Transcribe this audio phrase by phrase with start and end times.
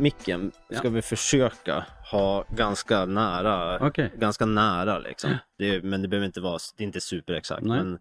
[0.00, 0.90] micken ska Ja.
[0.90, 4.12] vi försöka ha ganska nära, Okej.
[4.18, 5.36] ganska nära liksom.
[5.58, 7.62] Det är, men det behöver inte vara, det är inte superexakt.
[7.62, 7.78] Nej.
[7.78, 7.98] Men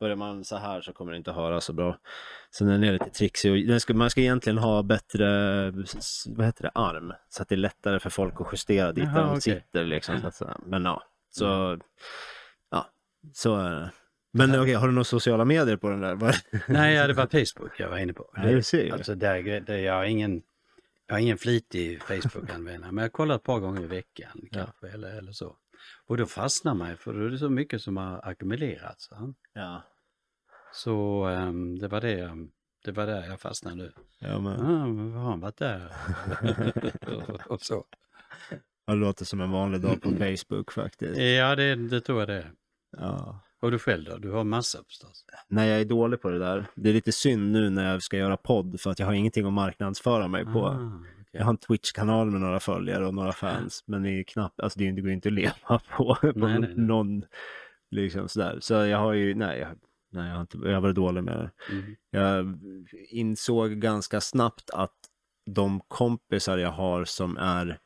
[0.00, 1.98] börjar man så här så kommer det inte höra så bra.
[2.60, 5.26] Är den lite trixig och den ska, man ska egentligen ha bättre,
[6.26, 7.12] vad heter det, arm.
[7.28, 9.40] Så att det är lättare för folk att justera dit Jaha, där de okej.
[9.40, 10.20] sitter liksom.
[10.20, 11.78] Så att, men ja, så,
[12.70, 12.90] ja,
[13.34, 13.90] så är det.
[14.32, 16.34] Men okej, har du några sociala medier på den där?
[16.72, 18.30] Nej, ja, det var Facebook jag var inne på.
[18.36, 18.92] Ja, du ser.
[18.92, 20.42] Alltså där, där jag har ingen,
[21.06, 25.18] jag har ingen flitig Facebook-användare, men jag kollar ett par gånger i veckan kanske eller,
[25.18, 25.56] eller så.
[26.06, 29.08] Och då fastnar man för då är det så mycket som har ackumulerats.
[29.54, 29.82] Ja,
[30.72, 32.50] Så ehm, det var det, jag-
[32.84, 33.92] det var där jag fastnade nu.
[34.18, 34.96] ja men.
[34.96, 35.92] Men har han varit där?
[37.52, 37.84] och, så.
[38.86, 41.18] Ja, Det låter som en vanlig dag på Facebook faktiskt.
[41.20, 42.52] Ja, det, det tror jag det är.
[42.96, 43.40] Ja.
[43.60, 44.16] Och du själv då?
[44.18, 45.24] Du har massa förstås.
[45.48, 46.66] Nej, jag är dålig på det där.
[46.74, 49.46] Det är lite synd nu när jag ska göra podd för att jag har ingenting
[49.46, 50.66] att marknadsföra mig på.
[50.66, 51.28] Ah, okej.
[51.32, 54.78] Jag har en Twitch-kanal med några följare och några fans, men det är knappt, alltså
[54.78, 56.74] det går inte att leva på, på Nej, nej, nej.
[56.76, 57.24] någon,
[57.90, 58.58] liksom sådär.
[58.60, 59.68] Så jag har ju, nej, jag,
[60.12, 61.50] nej, jag har inte, jag har varit dålig med det.
[61.74, 61.96] Mm.
[62.10, 62.58] Jag
[63.10, 64.96] insåg ganska snabbt att
[65.50, 67.78] de kompisar jag har som är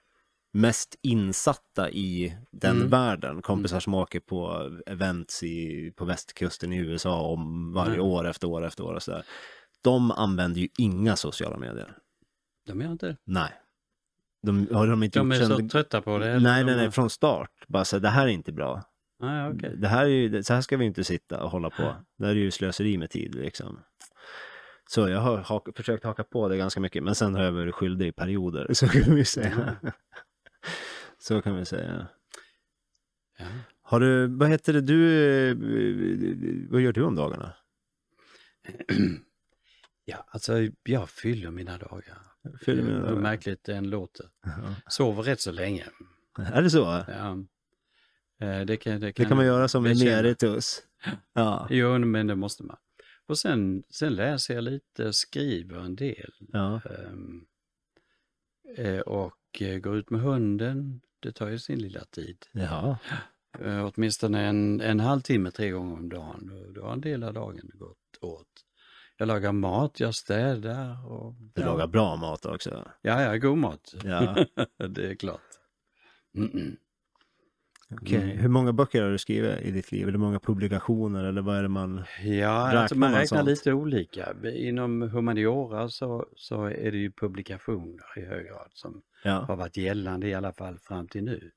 [0.53, 2.89] mest insatta i den Mm.
[2.89, 8.07] världen, kompisar som åker på events i, på västkusten i USA om varje Mm.
[8.07, 9.23] år efter år efter år och sådär.
[9.83, 11.97] De använder ju inga sociala medier.
[12.67, 13.17] De gör inte det.
[13.25, 13.51] Nej.
[14.43, 16.39] De har de inte De är gjort så trötta på det?
[16.39, 17.51] Nej, nej, nej, från start.
[17.69, 18.83] Bara så det här är inte bra.
[19.23, 19.77] Ah, okej.
[19.77, 21.95] Det här är ju, så här ska vi inte sitta och hålla på.
[22.19, 23.81] Det här är ju slöseri med tid liksom.
[24.91, 27.75] Så jag har hak, försökt haka på det ganska mycket, men sen har jag varit
[27.75, 29.77] skyldig i perioder, så kan vi säga.
[31.21, 32.09] Så kan vi säga.
[33.39, 33.47] Ja.
[33.83, 35.57] Har du, vad heter det, du, eh,
[36.71, 37.53] vad gör du om dagarna?
[40.05, 42.19] ja, alltså jag fyller mina dagar.
[42.65, 43.21] Fyller mina Hur dagar.
[43.23, 44.27] märkligt det än låter.
[44.43, 44.75] Ja.
[44.89, 45.87] Sover rätt så länge.
[46.39, 47.05] Är det så?
[47.09, 47.39] Ja.
[48.41, 50.11] Eh, Det kan, Det kan man göra som bekänna.
[50.11, 50.83] emeritus.
[51.33, 51.67] Ja.
[51.71, 52.77] Jo, men det måste man.
[53.27, 56.33] Och sen, sen läser jag lite, skriver en del.
[56.53, 56.81] ja.
[56.85, 57.45] Ehm,
[58.77, 59.37] eh, och
[59.83, 61.01] går ut med hunden.
[61.21, 62.37] Det tar ju sin lilla tid.
[62.53, 62.99] Ja.
[63.59, 66.51] Eh, åtminstone en, en halvtimme tre gånger om dagen.
[66.53, 68.47] Då, då har en del av dagen gått åt.
[69.17, 71.35] Jag lagar mat, jag städar och...
[71.35, 71.67] Du ja.
[71.67, 72.89] lagar bra mat också.
[73.03, 73.95] Ja, ja, god mat.
[74.05, 74.45] Ja.
[74.89, 75.41] det är klart.
[76.37, 76.77] Mm-mm.
[77.93, 78.23] Okej.
[78.23, 78.39] Mm.
[78.39, 80.03] Hur många böcker har du skrivit i ditt liv?
[80.03, 81.25] Eller hur många publikationer?
[81.25, 82.05] Eller vad är det man...
[82.23, 84.35] Ja, alltså Räknar man man räknar lite olika.
[84.55, 89.33] Inom humaniora så, så är det ju publikationer i hög grad som Ja.
[89.33, 91.51] har varit gällande i alla fall fram till nu.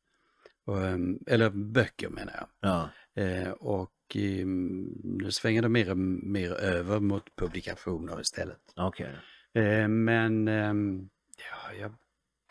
[0.66, 2.48] Och, ehm, eller böcker menar jag.
[2.70, 2.90] Ja.
[3.24, 8.62] Eh, och ehm, nu svänger det mer och mer över mot publikationer istället.
[8.76, 9.16] Okej.
[9.54, 11.94] Eh, men ehm, ja, jag,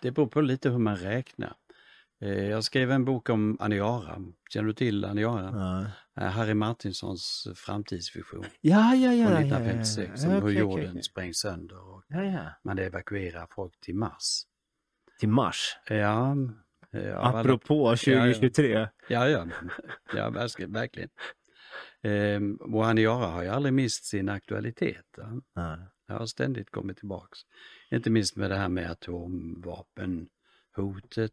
[0.03, 1.55] det beror på lite hur man räknar.
[2.21, 4.19] Eh, jag skrev en bok om Aniara.
[4.51, 5.51] Känner du till Aniara?
[6.17, 6.23] Ja.
[6.23, 9.27] Eh, Harry Martinsons framtidsvision Ja, ja, ja.
[9.29, 10.41] från ja, 1956 ja, om ja.
[10.41, 11.03] hur Okej, jorden okej.
[11.03, 12.45] sprängs sönder och Ja, ja.
[12.65, 14.43] man evakuerar folk till Mars.
[15.23, 15.77] Till mars.
[15.89, 16.37] Ja,
[16.93, 18.89] eh, alla- Apropå 2023.
[19.09, 19.47] Ja, ja,
[20.15, 20.73] ja verkligen.
[20.73, 21.09] verkligen.
[22.03, 25.05] Ehm, och Aniara har ju aldrig mist sin aktualitet.
[25.17, 25.41] Ja.
[25.55, 25.79] Ja.
[26.09, 27.39] Det har ständigt kommit tillbaks.
[27.91, 31.33] Inte minst med det här med atomvapenhotet,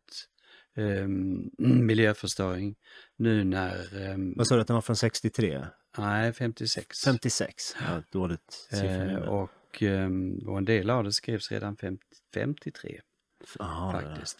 [0.78, 1.50] ehm,
[1.88, 2.76] miljöförstöring.
[3.18, 5.66] Nu när, ehm, Vad sa du att den var från 63?
[5.98, 6.98] nej 56.
[7.06, 7.54] 56.
[7.82, 9.28] Ja, dåligt Eh, siffror.
[9.30, 13.02] och, ehm, och en del av det skrevs redan 50, 53
[13.60, 14.38] Jaha, faktiskt.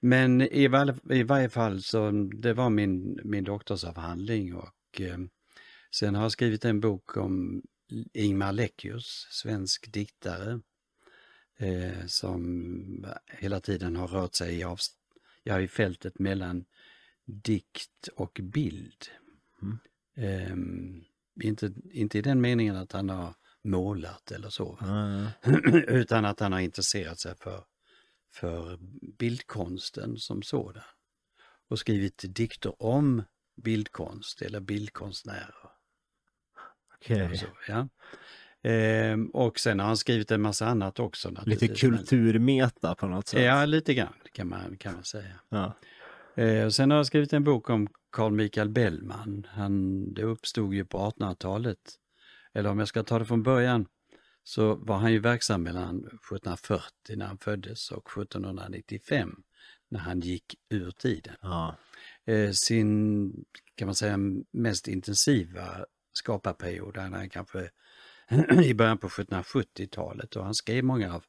[0.00, 2.10] Men i, varje- i varje fall så
[2.42, 5.18] det var min, min doktorsavhandling och eh,
[5.94, 7.62] sen har jag skrivit en bok om
[8.12, 10.60] Ingmar Leckius, svensk diktare,
[11.58, 14.96] eh, som hela tiden har rört sig i, avst-
[15.42, 16.64] ja, i fältet mellan
[17.24, 19.06] dikt och bild.
[19.62, 19.78] Mm.
[20.16, 21.04] Ehm,
[21.42, 23.34] inte, inte i den meningen att han har
[23.64, 24.78] målat eller så?
[24.80, 25.58] Ja, ja.
[25.88, 27.64] utan att han har intresserat sig för,
[28.32, 28.78] för
[29.18, 30.82] bildkonsten som sådan.
[31.68, 33.22] Och skrivit dikter om
[33.62, 35.54] bildkonst eller bildkonstnärer.
[36.94, 37.38] Okej.
[37.38, 37.88] Så, ja.
[38.62, 41.34] ehm, och sen har han skrivit en massa annat också.
[41.46, 43.42] Lite kulturmeta på något sätt.
[43.42, 45.40] Ja, lite grann kan man, kan man säga.
[45.48, 45.74] Ja.
[46.34, 49.46] Eh, och sen har jag skrivit en bok om Carl Michael Bellman.
[49.50, 51.78] Han, det uppstod ju på 1800-talet.
[52.54, 53.86] Eller om jag ska ta det från början
[54.44, 59.42] så var han ju verksam mellan 1740 när han föddes och 1795
[59.88, 61.34] när han gick ur tiden.
[61.42, 61.76] Ja.
[62.24, 63.32] Eh, sin,
[63.74, 64.18] kan man säga,
[64.52, 67.70] mest intensiva skaparperiod, han hade kanske
[68.64, 71.24] i början på 1770-talet och han skrev många av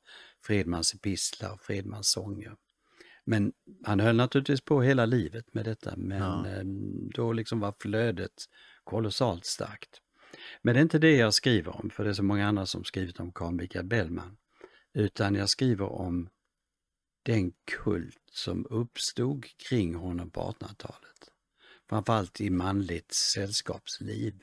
[0.46, 2.56] Fredmans epistlar och Fredmans sånger.
[3.26, 3.54] Men
[3.86, 6.48] han höll naturligtvis på hela livet med detta, men Ja.
[6.48, 6.64] eh,
[7.16, 8.34] då liksom var flödet
[8.84, 10.00] kolossalt starkt.
[10.64, 12.84] Men det är inte det jag skriver om, för det är så många andra som
[12.84, 14.38] skrivit om Carl Michael Bellman.
[14.94, 16.30] Utan jag skriver om
[17.24, 17.52] den
[17.84, 21.30] kult som uppstod kring honom på 1800-talet.
[21.90, 24.40] Framförallt i manligt sällskapsliv.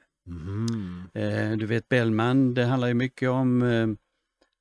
[1.15, 3.89] Eh, du vet Bellman, det handlar ju mycket om, eh,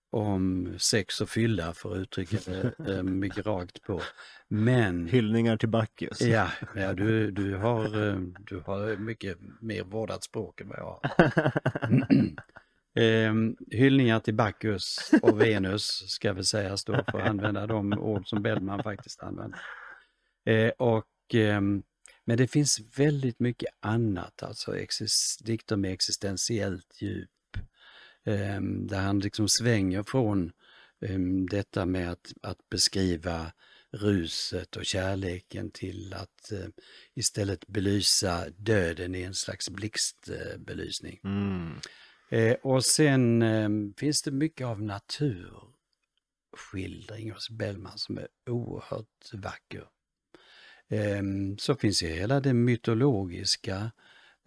[0.09, 4.01] om sex och fylla för att uttrycka det eh, mycket rakt på.
[4.47, 6.21] Men Hyllningar till Bacchus.
[6.21, 10.85] ja, ja du, du, har, eh, du har mycket mer vårdat språk än vad jag
[10.85, 11.51] har.
[12.95, 13.33] Eh,
[13.71, 18.41] hyllningar till Bacchus och Venus ska väl sägas då för att använda de ord som
[18.41, 19.59] Bellman faktiskt använder.
[20.45, 21.83] Eh, och, ehm,
[22.25, 24.75] men det finns väldigt mycket annat, alltså
[25.43, 27.29] dikter med existentiellt djup.
[28.25, 30.51] Ehm, där han liksom svänger från
[31.05, 33.51] ehm, detta med att, att beskriva
[33.91, 36.67] ruset och kärleken till att eh,
[37.13, 41.19] istället belysa döden i en slags blixtbelysning.
[41.23, 41.73] Mm.
[42.29, 49.85] Eh, och sen eh, finns det mycket av naturskildring hos Bellman som är oerhört vacker.
[51.57, 53.91] Så finns ju hela det mytologiska.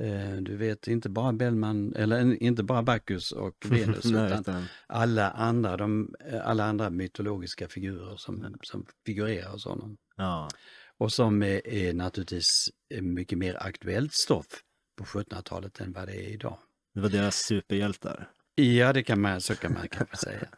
[0.03, 5.31] Eh, du vet inte bara Bellman, eller inte bara Bacchus och Venus Nej, utan alla
[5.31, 6.15] andra, de,
[6.45, 9.97] alla andra mytologiska figurer som, som figurerar hos honom.
[10.17, 10.49] Ja.
[10.99, 14.47] Och som är, är naturligtvis är mycket mer aktuellt stoff
[14.97, 16.59] på 1700-talet än vad det är idag.
[16.95, 18.31] Det var deras superhjältar.
[18.55, 20.49] Ja, det kan man, så kan man kanske säga.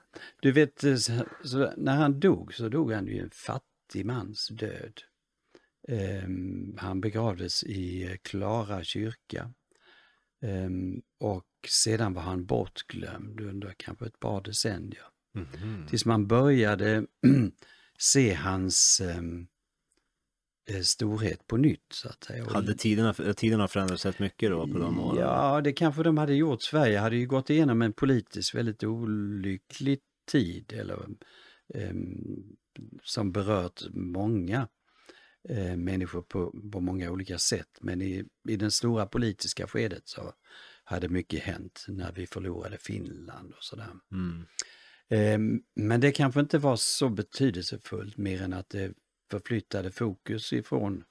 [0.40, 1.12] Du vet, eh, så,
[1.44, 5.00] så, när han dog så dog han ju en fattig mans död.
[5.88, 9.50] Ehm, han begravdes i Klara kyrka.
[10.42, 15.04] Ehm, och sedan var han bortglömd under kanske ett par decennier.
[15.34, 15.86] Mhm.
[15.88, 17.06] Tills man började
[17.98, 19.46] se hans ehm,
[20.70, 22.50] eh, storhet på nytt så att säga.
[22.50, 25.20] Hade tiderna, tiderna förändrats rätt mycket då på de åren?
[25.20, 26.62] Ja, det kanske de hade gjort.
[26.62, 30.00] Sverige hade ju gått igenom en politiskt väldigt olycklig
[30.32, 31.06] tid eller,
[33.02, 34.68] som berört många
[35.48, 37.78] eh, människor på, på många olika sätt.
[37.80, 40.32] Men i, i den stora politiska skedet så
[40.84, 43.90] hade mycket hänt när vi förlorade Finland och sådär.
[44.12, 44.46] Mm.
[45.08, 48.94] Ehm, Men det kanske inte var så betydelsefullt mer än att det
[49.30, 51.04] förflyttade fokus ifrån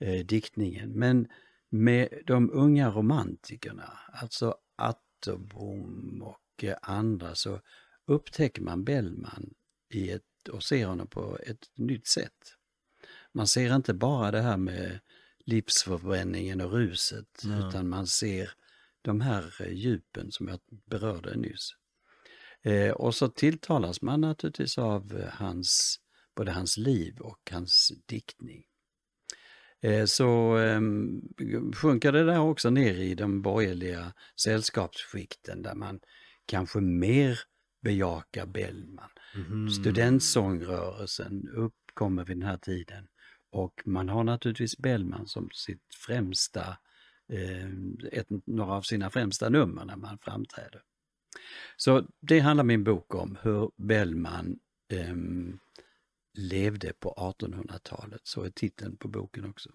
[0.00, 0.92] eh, diktningen.
[0.92, 1.28] Men
[1.70, 7.60] med de unga romantikerna, alltså Atterbom och eh, andra, så
[8.06, 9.54] upptäcker man Bellman
[9.94, 12.55] i ett, och ser honom på ett nytt sätt.
[13.36, 15.00] Man ser inte bara det här med
[15.44, 17.68] livsförbränningen och ruset, Ja.
[17.68, 18.50] utan man ser
[19.02, 20.60] de här eh, djupen som jag
[20.90, 21.70] berörde nyss.
[22.62, 26.00] Eh, och så tilltalas man naturligtvis av eh, hans,
[26.36, 28.64] både hans liv och hans diktning.
[29.80, 30.80] Eh, så eh,
[31.74, 34.12] sjunker det där också ner i de borgerliga
[34.42, 36.00] sällskapsskikten där man
[36.46, 37.38] kanske mer
[37.82, 39.10] bejakar Bellman.
[39.34, 39.70] Mhm.
[39.70, 43.08] Studentsångrörelsen uppkommer vid den här tiden
[43.56, 46.76] och man har naturligtvis Bellman som sitt främsta,
[47.32, 47.68] eh,
[48.12, 50.82] ett, några av sina främsta nummer när man framträder.
[51.76, 54.58] Så det handlar min bok om, hur Bellman
[54.92, 55.58] ehm,
[56.32, 59.70] levde på 1800-talet, så är titeln på boken också.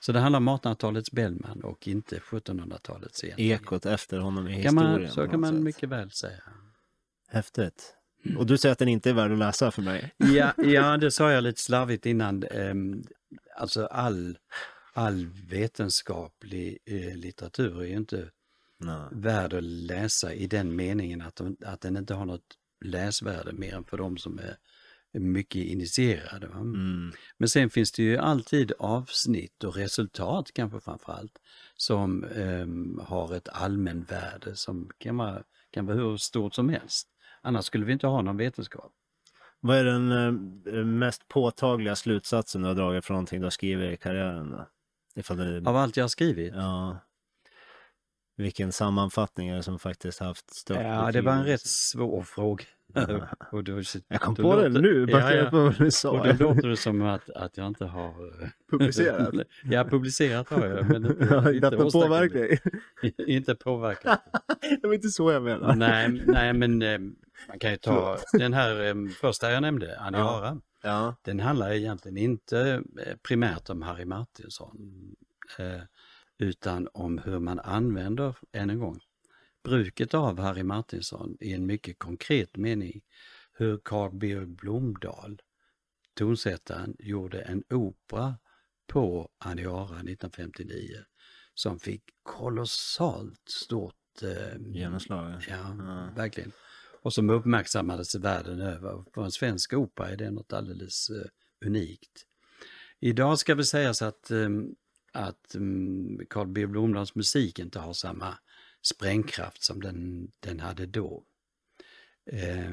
[0.00, 3.60] Så det handlar om 1800-talets Bellman och inte 1700-talets egentligen.
[3.60, 5.12] Ekot efter honom i kan man, historien.
[5.12, 5.62] Så på kan man sätt.
[5.62, 6.42] mycket väl säga.
[7.28, 7.97] Häftigt.
[8.36, 10.14] Och du säger att den inte är värd att läsa för mig?
[10.16, 12.42] Ja, ja det sa jag lite slarvigt innan.
[12.42, 13.04] Ehm,
[13.56, 14.38] alltså all,
[14.92, 18.30] all vetenskaplig eh, litteratur är ju inte
[18.78, 19.08] Nej.
[19.12, 23.74] värd att läsa i den meningen att, de, att den inte har något läsvärde mer
[23.74, 24.56] än för de som är
[25.12, 26.46] mycket initierade.
[26.46, 26.58] Va?
[26.58, 27.12] Mm.
[27.38, 31.38] Men sen finns det ju alltid avsnitt och resultat kanske framförallt
[31.76, 37.08] som ehm, har ett allmänvärde som kan vara, kan vara hur stort som helst.
[37.42, 38.92] Annars skulle vi inte ha någon vetenskap.
[39.60, 40.12] Vad är den
[40.66, 44.50] eh, mest påtagliga slutsatsen du har dragit från någonting du har skrivit i karriären?
[44.50, 44.68] Då?
[45.16, 46.52] Ifall det, Av allt jag har skrivit?
[46.54, 46.98] ja,
[48.36, 52.64] vilken sammanfattning är det som faktiskt haft störst Ja, det var en rätt svår fråga.
[53.52, 55.50] och då, Jag kom på det låter- nu, Ja, ja.
[55.50, 56.24] på vad du Och sa.
[56.24, 58.08] då låter det som att, att jag inte har
[58.42, 59.34] eh, Publicerat.
[59.64, 62.60] ja, publicerat har jag, men inte, Ja, inte, Detta påverkar dig.
[63.36, 64.20] inte påverkat.
[64.80, 65.74] Det var inte så jag menade.
[65.74, 66.98] nej, nej, men eh,
[67.48, 70.60] man kan ju ta den här eh, första jag nämnde, Aniara.
[70.82, 71.16] Ja.
[71.22, 74.76] Den handlar egentligen inte eh, primärt om Harry Martinsson,
[75.58, 75.80] eh,
[76.38, 79.00] utan om hur man använder, än en gång,
[79.64, 83.00] bruket av Harry Martinsson i en mycket konkret mening.
[83.52, 85.40] Hur Carl B Blomdahl,
[86.18, 88.34] tonsättaren, gjorde en opera
[88.86, 90.96] på Aniara 1959
[91.54, 95.44] som fick kolossalt stort eh, Genomslag.
[95.48, 96.10] Ja, Ja.
[96.16, 96.52] verkligen.
[97.08, 99.04] Och som uppmärksammades världen över.
[99.14, 102.24] För en svensk opera är det något alldeles eh, unikt.
[103.00, 104.48] Idag ska vi sägas att, eh,
[105.12, 108.38] att mm, Carl B Blomdahls musik inte har samma
[108.82, 111.24] sprängkraft som den, den hade då.
[112.32, 112.70] Eh,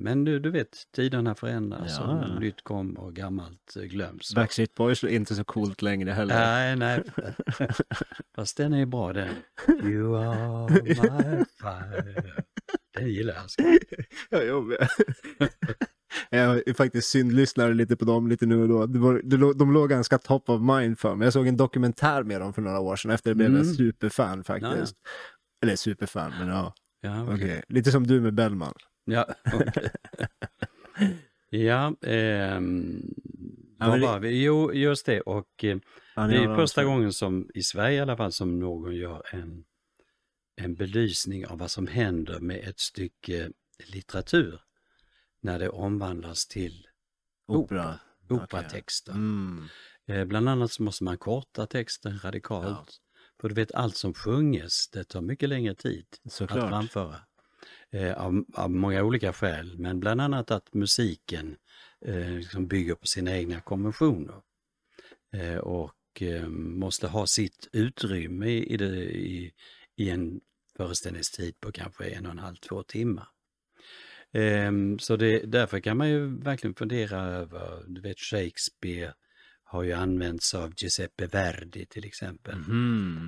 [0.00, 2.04] men nu, du vet, tiderna förändras Ja.
[2.34, 4.34] och nytt kom och gammalt glöms.
[4.34, 6.34] Backstreet Boys är inte så coolt längre heller.
[6.34, 7.02] Nej, nej.
[8.34, 9.34] Fast den är bra den.
[9.82, 12.44] You are my fire.
[12.94, 13.76] Den gillar jag.
[14.30, 14.88] Ja, jag med.
[16.30, 18.86] Jag är faktiskt syndlyssnare lite på dem lite nu och då.
[18.86, 21.26] Det var, det, de låg ganska top of mind för mig.
[21.26, 23.60] Jag såg en dokumentär med dem för några år sedan efter det blev Mm.
[23.60, 24.96] en superfan faktiskt.
[25.62, 27.62] Eller superfan, men ja, Ja, okej.
[27.68, 28.74] Lite som du med Bellman.
[29.04, 29.90] Ja, okej.
[31.50, 33.02] ja ehm,
[33.78, 34.44] Ja, vad det- var vi?
[34.44, 35.20] Jo, just det.
[35.20, 35.76] Och eh,
[36.16, 39.64] det är första gången som, i Sverige i alla fall, som någon gör en,
[40.56, 43.50] en belysning av vad som händer med ett stycke
[43.86, 44.60] litteratur
[45.40, 46.86] när det omvandlas till
[47.46, 47.98] Opera.
[48.28, 49.12] operatexter.
[49.12, 49.64] Mm.
[50.06, 53.00] Eh, bland annat så måste man korta texten radikalt.
[53.02, 53.20] Ja.
[53.40, 56.70] För du vet, allt som sjunges, det tar mycket längre tid att Såklart.
[56.70, 57.16] framföra.
[57.90, 61.56] Eh, av, av många olika skäl, men bland annat att musiken
[62.06, 64.42] eh, liksom bygger på sina egna konventioner.
[65.32, 69.52] Eh, och eh, måste ha sitt utrymme i, det, i,
[69.96, 70.40] i en
[70.76, 73.28] föreställningstid på kanske en och en halv, två timmar.
[74.32, 79.12] Ehm, Så det, därför kan man ju verkligen fundera över, du vet Shakespeare
[79.64, 82.54] har ju använts av Giuseppe Verdi till exempel.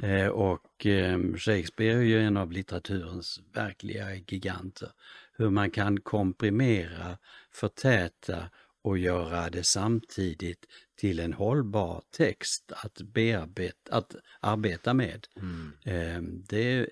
[0.05, 4.91] Eh, och eh, Shakespeare är ju en av litteraturens verkliga giganter.
[5.33, 7.19] Hur man kan komprimera,
[7.53, 8.51] förtäta
[8.83, 15.27] och göra det samtidigt till en hållbar text att, bearbeta, att arbeta med.
[15.37, 15.73] Mm.
[15.85, 16.87] Eh, det, är,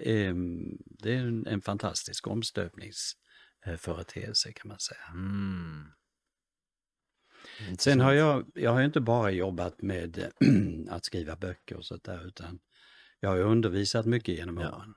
[1.03, 5.01] det är en, en fantastisk omstöpningsföreteelse kan man säga.
[5.13, 5.85] Mm.
[7.79, 10.33] Sen har jag, jag har inte bara jobbat med
[10.91, 12.59] att skriva böcker och sånt där utan
[13.21, 14.77] jag har undervisat mycket genom Ja.
[14.77, 14.95] åren.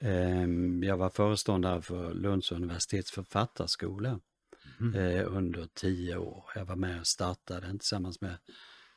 [0.00, 4.20] Ehm, Jag var föreståndare för Lunds universitets författarskola
[4.78, 4.94] Mhm.
[4.94, 6.44] eh, under tio år.
[6.54, 8.36] Jag var med och startade den tillsammans med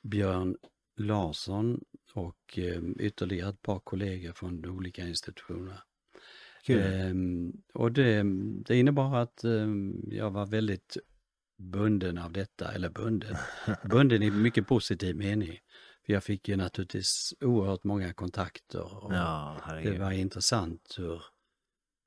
[0.02, 0.58] Björn
[0.98, 1.84] Larsson
[2.14, 5.82] och eh, ytterligare ett par kollegor från olika institutionerna.
[6.64, 6.80] Kul.
[6.80, 8.24] Ehm, och det,
[8.66, 10.98] det innebar att ehm, jag var väldigt
[11.58, 13.36] bunden av detta, eller bunden,
[13.90, 15.60] bunden i mycket positiv mening.
[16.06, 21.24] För jag fick ju naturligtvis oerhört många kontakter och Ja, det var intressant ur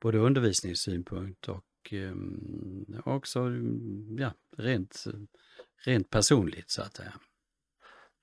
[0.01, 3.51] både undervisningssynpunkt och ehm, också
[4.19, 5.05] ja, rent,
[5.85, 7.13] rent personligt så att säga.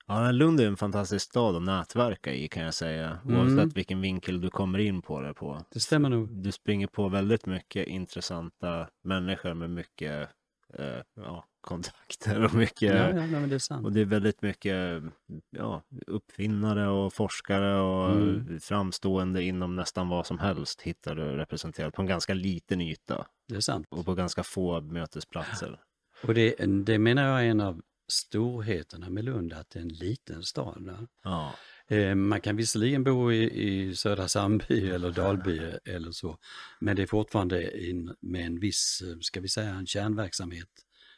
[0.06, 3.18] Ja, Lund är en fantastisk stad att nätverka i kan jag säga.
[3.24, 3.40] Mm.
[3.40, 5.64] Oavsett vilken vinkel du kommer in på det på.
[5.70, 6.28] Det stämmer nog.
[6.42, 10.28] Du springer på väldigt mycket intressanta människor med mycket
[10.78, 13.74] eh, ja, kontakter och mycket Ja, ja, nej, det.
[13.84, 15.02] Och det är väldigt mycket
[15.50, 18.60] ja, uppfinnare och forskare och Mm.
[18.60, 23.54] framstående inom nästan vad som helst hittar du representerat på en ganska liten yta Det
[23.56, 23.86] är sant.
[23.90, 25.80] och på ganska få mötesplatser.
[26.22, 29.88] Och det, det menar jag är en av storheterna med Lund, att det är en
[29.88, 31.06] liten stad.
[31.24, 31.54] Ja,
[32.14, 36.38] Man kan visserligen bo i, i Södra Sandby eller Dalby eller så,
[36.80, 40.68] men det är fortfarande in, med en viss, eh, ska vi säga, en kärnverksamhet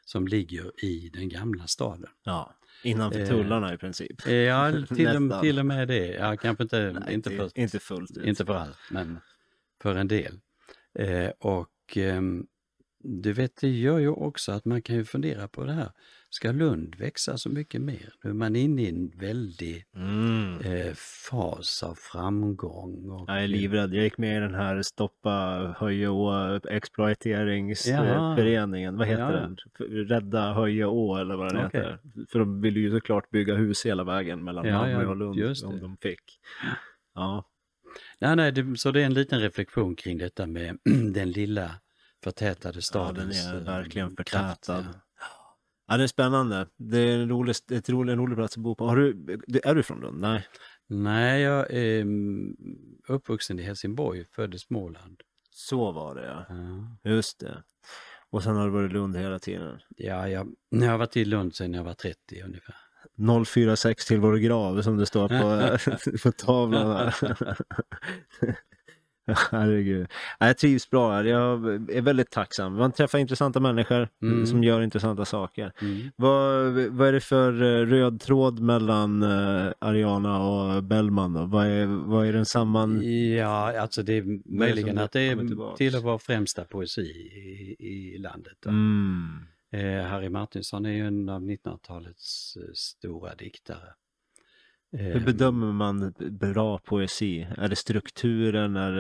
[0.05, 2.11] som ligger i den gamla staden.
[2.25, 2.55] ja.
[2.83, 4.27] innanför Eh, tullarna i princip.
[4.27, 6.07] Eh, Ja, till, och, till och med det.
[6.07, 8.25] Ja, kanske inte, Nej, inte, för, inte fullt ut.
[8.25, 9.19] inte för allt, men
[9.83, 10.41] för en del.
[10.99, 12.47] Eh, och ehm,
[13.05, 15.91] du vet, det gör ju också att man kan ju fundera på det här.
[16.31, 18.13] Ska Lund växa så mycket mer?
[18.23, 20.59] Nu är man inne i en väldig Mm.
[20.61, 20.93] eh,
[21.31, 23.11] fas av framgång.
[23.11, 23.95] Och, Jag är livrädd.
[23.95, 25.31] Jag gick med i den här Stoppa
[25.79, 28.97] Höjeå exploateringsföreningen.
[28.97, 29.57] Vad heter Ja, den?
[30.07, 31.81] Rädda Höjeå eller vad den Okej.
[31.81, 31.99] heter.
[32.33, 35.81] För de ville ju såklart bygga hus hela vägen mellan Ja, Malmö och Lund om
[35.81, 36.21] de fick.
[37.15, 37.51] Ja,
[38.21, 40.79] Nej, nej, det, så det är en liten reflektion kring detta med
[41.15, 41.71] den lilla
[42.25, 44.87] förtätade ja den är verkligen kraft, förtätad.
[44.93, 45.01] ja.
[45.87, 46.67] Ja, det är spännande.
[46.77, 48.87] Det är en rolig, ett rolig, en rolig plats att bo på.
[48.87, 50.21] Har du, är du från Lund?
[50.21, 50.47] Nej.
[50.87, 52.57] Nej, jag är mm,
[53.09, 55.21] uppvuxen i Helsingborg, född i Småland.
[55.51, 56.47] Så var det ja.
[56.49, 57.11] Ja.
[57.11, 57.63] Just det.
[58.31, 59.81] Och sen har du varit i Lund hela tiden.
[59.97, 62.75] Ja, jag, jag har varit i Lund sedan jag var 30 ungefär.
[63.45, 67.13] 046 till vår grav som det står på, på tavlan.
[69.51, 70.07] Herregud.
[70.39, 71.27] Ja, Jag trivs bra.
[71.27, 72.75] Jag är väldigt tacksam.
[72.75, 74.47] Man träffar intressanta människor Mm.
[74.47, 75.73] som gör intressanta saker.
[75.83, 76.11] Mm.
[76.17, 81.45] Vad, vad är det för eh, röd tråd mellan eh, Ariana och Bellman då?
[81.45, 83.03] Vad är, vad är den samman...
[83.37, 87.77] Ja, alltså det är möjligen att det är till vår främsta poesi i,
[88.15, 88.67] i landet.
[88.67, 89.47] Mm.
[89.73, 93.89] Eh, Harry Martinsson är ju en av 1900-talets eh, stora diktare.
[94.99, 97.47] Hur Eh, bedömer man bra poesi?
[97.57, 98.77] Är det strukturen?
[98.77, 98.91] Är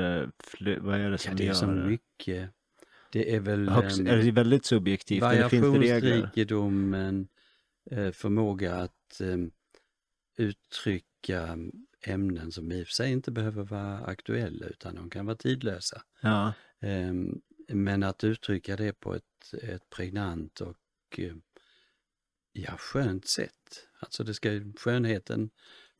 [0.60, 1.72] det, vad är det Ja, som det är gör så det?
[1.86, 2.50] mycket.
[3.12, 5.22] Det är väl Högst, ehm, är det väldigt subjektivt?
[5.22, 7.28] Variationsrikedomen,
[7.90, 9.36] eh, förmåga att eh,
[10.36, 11.58] uttrycka
[12.06, 16.02] ämnen som i och för sig inte behöver vara aktuella utan de kan vara tidlösa.
[16.20, 16.52] Ja.
[16.80, 20.76] Ehm, Men att uttrycka det på ett, ett pregnant och
[22.52, 23.88] ja, skönt sätt.
[23.98, 25.50] Alltså det ska, ju- skönheten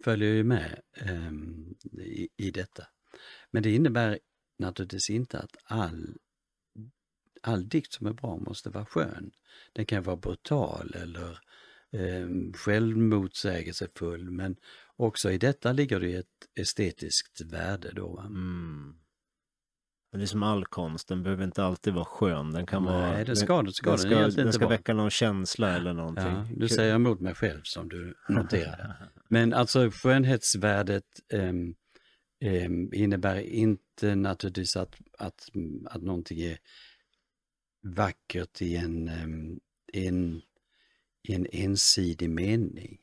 [0.04, 2.86] följer ju med ehm, i, i detta.
[3.50, 4.18] Men det innebär
[4.58, 6.16] naturligtvis inte att all,
[7.42, 9.30] all dikt som är bra måste vara skön.
[9.72, 11.40] Den kan vara brutal eller
[11.92, 14.56] um, självmotsägelsefull men
[14.96, 18.08] också i detta ligger det ju ett estetiskt värde då.
[18.08, 18.22] va?
[18.26, 19.03] Mm.
[20.14, 20.20] Mm.
[20.20, 22.52] Det är som all konst, den behöver inte alltid vara skön.
[22.52, 23.10] Den kan vara...
[23.10, 25.92] Nej, det ska, det ska den den, ska, den inte ska väcka någon känsla eller
[25.92, 26.24] någonting.
[26.24, 28.96] Ja, du säger emot mig själv som du noterade.
[29.28, 31.74] Men alltså skönhetsvärdet ehm,
[32.40, 35.48] ehm, innebär inte naturligtvis att, att,
[35.84, 36.58] att någonting är
[37.82, 39.60] vackert i en, ehm,
[39.92, 40.42] en,
[41.28, 42.98] en ensidig mening.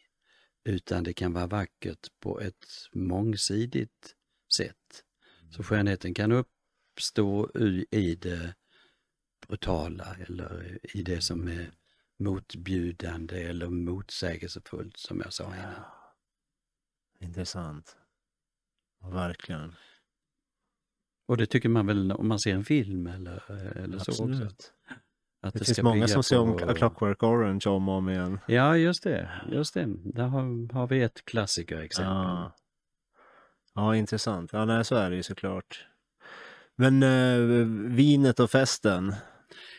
[0.64, 4.16] Utan det kan vara vackert på ett mångsidigt
[4.56, 5.04] sätt.
[5.56, 6.32] Så skönheten kan
[6.92, 8.56] uppstå i, i det
[9.48, 11.72] brutala eller i det som är
[12.20, 15.84] motbjudande eller motsägelsefullt som jag sa innan.
[17.20, 17.98] Intressant.
[19.04, 19.76] Verkligen.
[21.28, 24.50] Och det tycker man väl om man ser en film eller, eller så också.
[25.44, 28.40] Att Det, finns många som ser om A Clockwork Orange om och om igen.
[28.48, 29.32] Ja, just det.
[29.52, 29.86] Just det.
[30.04, 32.14] Där har, har vi ett klassikerexempel.
[32.14, 32.56] Ja.
[33.74, 34.54] ja, intressant.
[34.54, 35.88] Ja, nej, så är det ju såklart.
[36.90, 37.66] Men eh,
[37.96, 39.14] vinet och festen.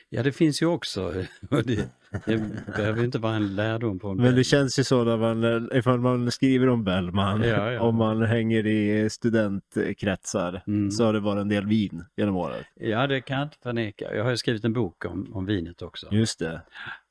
[0.08, 1.12] Ja, det finns ju också.
[1.64, 1.88] Det,
[2.26, 2.42] det
[2.76, 5.68] behöver ju inte vara en lärdom på en Men det känns ju så när man,
[5.74, 7.80] ifall man skriver om Bellman, Ja, ja.
[7.80, 10.90] om man hänger i studentkretsar, Mm.
[10.90, 12.66] så har det varit en del vin genom året.
[12.74, 14.14] Ja, det kan jag inte förneka.
[14.14, 16.06] Jag har skrivit en bok om, om vinet också.
[16.10, 16.60] Just det.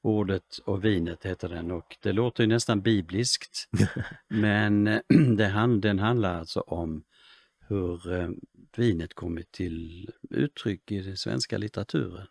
[0.04, 3.70] Ordet och vinet heter den och det låter ju nästan bibliskt.
[4.28, 5.00] men eh,
[5.38, 7.04] det, hand- den handlar alltså om
[7.72, 8.30] hur eh,
[8.78, 12.28] vinet kommit till uttryck i den svenska litteraturen.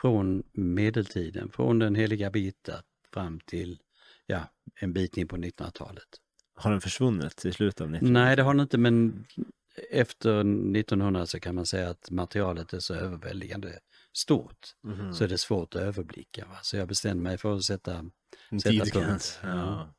[0.00, 3.78] Från medeltiden, från den heliga Birgitta fram till
[4.26, 4.40] ja,
[4.74, 6.08] en bit in på 1900-talet.
[6.54, 9.26] Har den försvunnit i slutet av 90 Nej, det har den inte, men
[9.90, 13.78] efter 1900 så kan man säga att materialet är så överväldigande
[14.12, 14.74] stort.
[14.82, 15.12] Mhm.
[15.12, 16.46] Så är det svårt att överblicka.
[16.46, 16.58] Va?
[16.62, 18.04] Så jag bestämde mig för att sätta
[18.62, 19.40] sätta punkt.
[19.42, 19.94] Ja.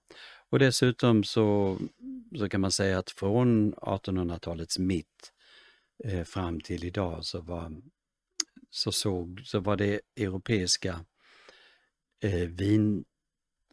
[0.50, 1.78] Och dessutom så,
[2.38, 5.34] så kan man säga att från 1800-talets mitt
[6.04, 7.82] eh, fram till idag så var,
[8.70, 11.06] så, såg, så var det europeiska
[12.24, 12.50] eh,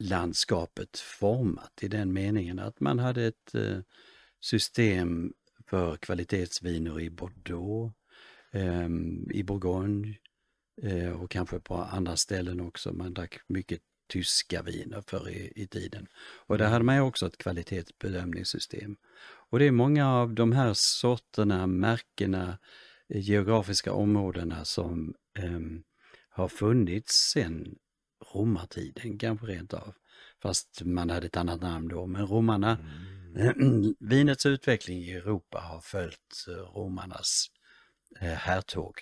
[0.00, 3.78] vinlandskapet format i den meningen att man hade ett eh,
[4.40, 5.32] system
[5.66, 7.94] för kvalitetsviner i Bordeaux,
[8.52, 8.88] eh,
[9.30, 10.16] i Bourgogne
[10.82, 12.92] eh, och kanske på andra ställen också.
[12.92, 16.06] Man drack mycket tyska viner förr i, i tiden.
[16.46, 18.96] Och där hade man ju också ett kvalitetsbedömningssystem.
[19.50, 22.58] Och det är många av de här sorterna, märkena,
[23.08, 25.82] eh, geografiska områdena som ehm,
[26.28, 27.74] har funnits sedan
[28.34, 29.94] romartiden, kanske rent av.
[30.42, 32.78] Fast man hade ett annat namn då, men romarna,
[33.36, 33.94] Mm.
[34.00, 37.46] vinets utveckling i Europa har följt eh, romarnas
[38.20, 39.00] eh, härtåg.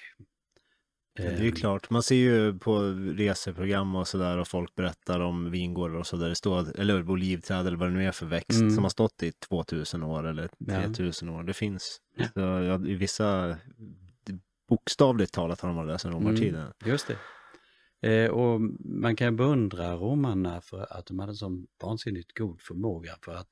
[1.16, 2.78] Det är ju Ehm, klart, man ser ju på
[3.16, 7.66] reseprogram och sådär och folk berättar om vingårdar och så där det står, eller olivträd
[7.66, 8.70] eller vad det nu är för växt Mm.
[8.74, 10.74] som har stått i 2000 år eller Ja.
[10.82, 11.42] 3000 år.
[11.42, 12.00] Det finns.
[12.16, 12.24] Ja.
[12.34, 13.56] Så, ja, I vissa,
[14.68, 16.60] bokstavligt talat har de varit där sedan romartiden.
[16.60, 17.16] Mm, just det.
[18.08, 23.12] Eh, och man kan beundra romarna för att de hade en sån vansinnigt god förmåga
[23.24, 23.48] för att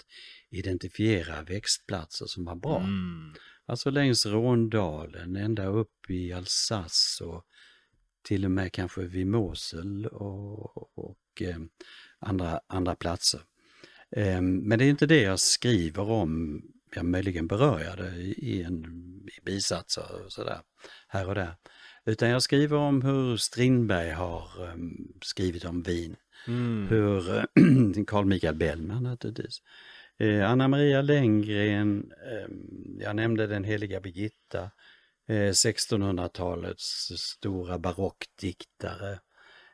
[0.51, 2.79] identifiera växtplatser som var bra.
[2.79, 3.33] Mm.
[3.67, 7.45] Alltså längs Råndalen, ända upp i Alsace och
[8.23, 11.57] till och med kanske vid Mosel och, och eh,
[12.19, 13.41] andra, andra platser.
[14.17, 16.63] Eh, men det är inte det jag skriver om,
[16.95, 18.85] jag möjligen berör jag det i, en
[19.39, 20.61] i bisatser och sådär,
[21.09, 21.55] här och där.
[22.05, 24.75] Utan jag skriver om hur Strindberg har eh,
[25.23, 26.17] skrivit om vin
[26.49, 26.89] Mm.
[26.89, 27.45] hur eh,
[28.07, 29.63] Carl Michael Bellman naturligtvis,
[30.21, 32.49] Eh, Anna Maria Lenngren, eh,
[32.99, 34.71] jag nämnde den heliga Birgitta,
[35.31, 39.21] 1600-talets stora barockdiktare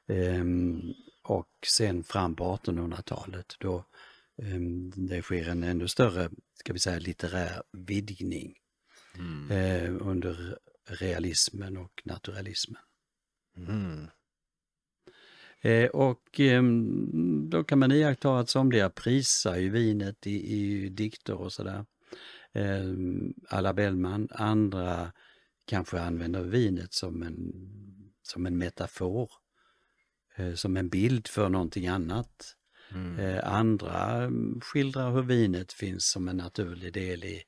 [0.08, 0.44] eh,
[1.22, 3.76] och sen fram på 1800-talet då
[4.42, 4.60] eh,
[4.94, 8.54] det sker en ännu större, ska vi säga, litterär vidgning
[9.18, 9.50] Mm.
[9.50, 12.82] eh, under realismen och naturalismen.
[13.56, 14.06] Mm.
[15.60, 21.34] Eh, och ehm, då kan man iaktta att somliga prisar ju vinet i, i dikter
[21.40, 21.84] och sådär.
[22.52, 22.94] Eh,
[23.48, 25.12] alla Bellman, andra
[25.66, 27.52] kanske använder vinet som en,
[28.22, 29.30] som en metafor,
[30.36, 32.56] eh, som en bild för någonting annat.
[32.90, 33.18] Mm.
[33.18, 37.42] Eh, andra skildrar hur vinet finns som en naturlig del i,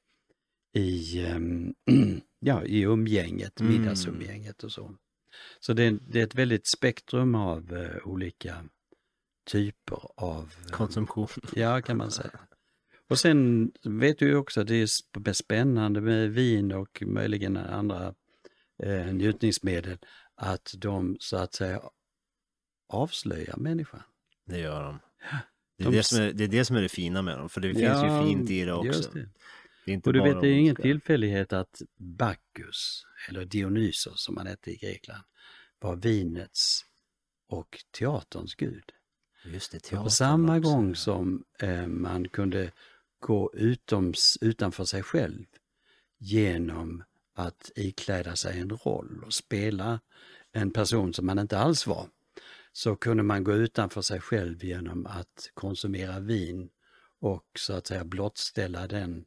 [0.75, 1.75] i, ehm,
[2.41, 3.73] ja, i umgänget, Mm.
[3.73, 4.97] middagsumgänget och så.
[5.61, 8.65] Så det är, det är ett väldigt spektrum av eh, olika
[9.51, 10.55] typer av...
[10.71, 11.29] Konsumtion.
[11.57, 12.41] Ja, kan man säga.
[13.09, 17.57] Och sen vet du ju också att det är sp- spännande med vin och möjligen
[17.57, 18.15] andra
[18.83, 19.99] eh, njutningsmedel,
[20.35, 21.81] att de så att säga
[22.89, 24.03] avslöjar människan.
[24.47, 24.99] Det gör de.
[25.77, 27.49] Det är, De det, som är, det är det som är det fina med dem,
[27.49, 29.11] för det finns Ja, ju fint i det också.
[29.11, 29.29] det.
[29.85, 30.83] Det är inte Och du vet, det är ingen ondska.
[30.83, 35.23] tillfällighet att Bacchus, eller Dionysos som han hette i Grekland,
[35.81, 36.85] var vinets
[37.49, 38.85] och teaterns gud.
[39.45, 40.71] Just det, teatern på samma också.
[40.71, 42.73] gång som eh, man kunde
[43.19, 45.45] gå utoms, utanför sig själv
[46.19, 47.05] genom
[47.35, 50.01] att ikläda sig en roll och spela
[50.53, 52.09] en person som man inte alls var,
[52.73, 56.71] så kunde man gå utanför sig själv genom att konsumera vin
[57.21, 59.25] och så att säga blottställa den,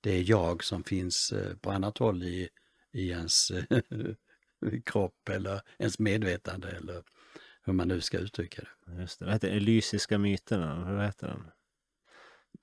[0.00, 2.48] det jag som finns eh, på annat håll i,
[2.92, 3.52] i ens
[4.84, 7.02] kropp eller ens medvetande eller
[7.62, 9.00] hur man nu ska uttrycka det.
[9.00, 9.56] Just det, vad heter det?
[9.56, 11.44] Elysiska myterna, hur heter den?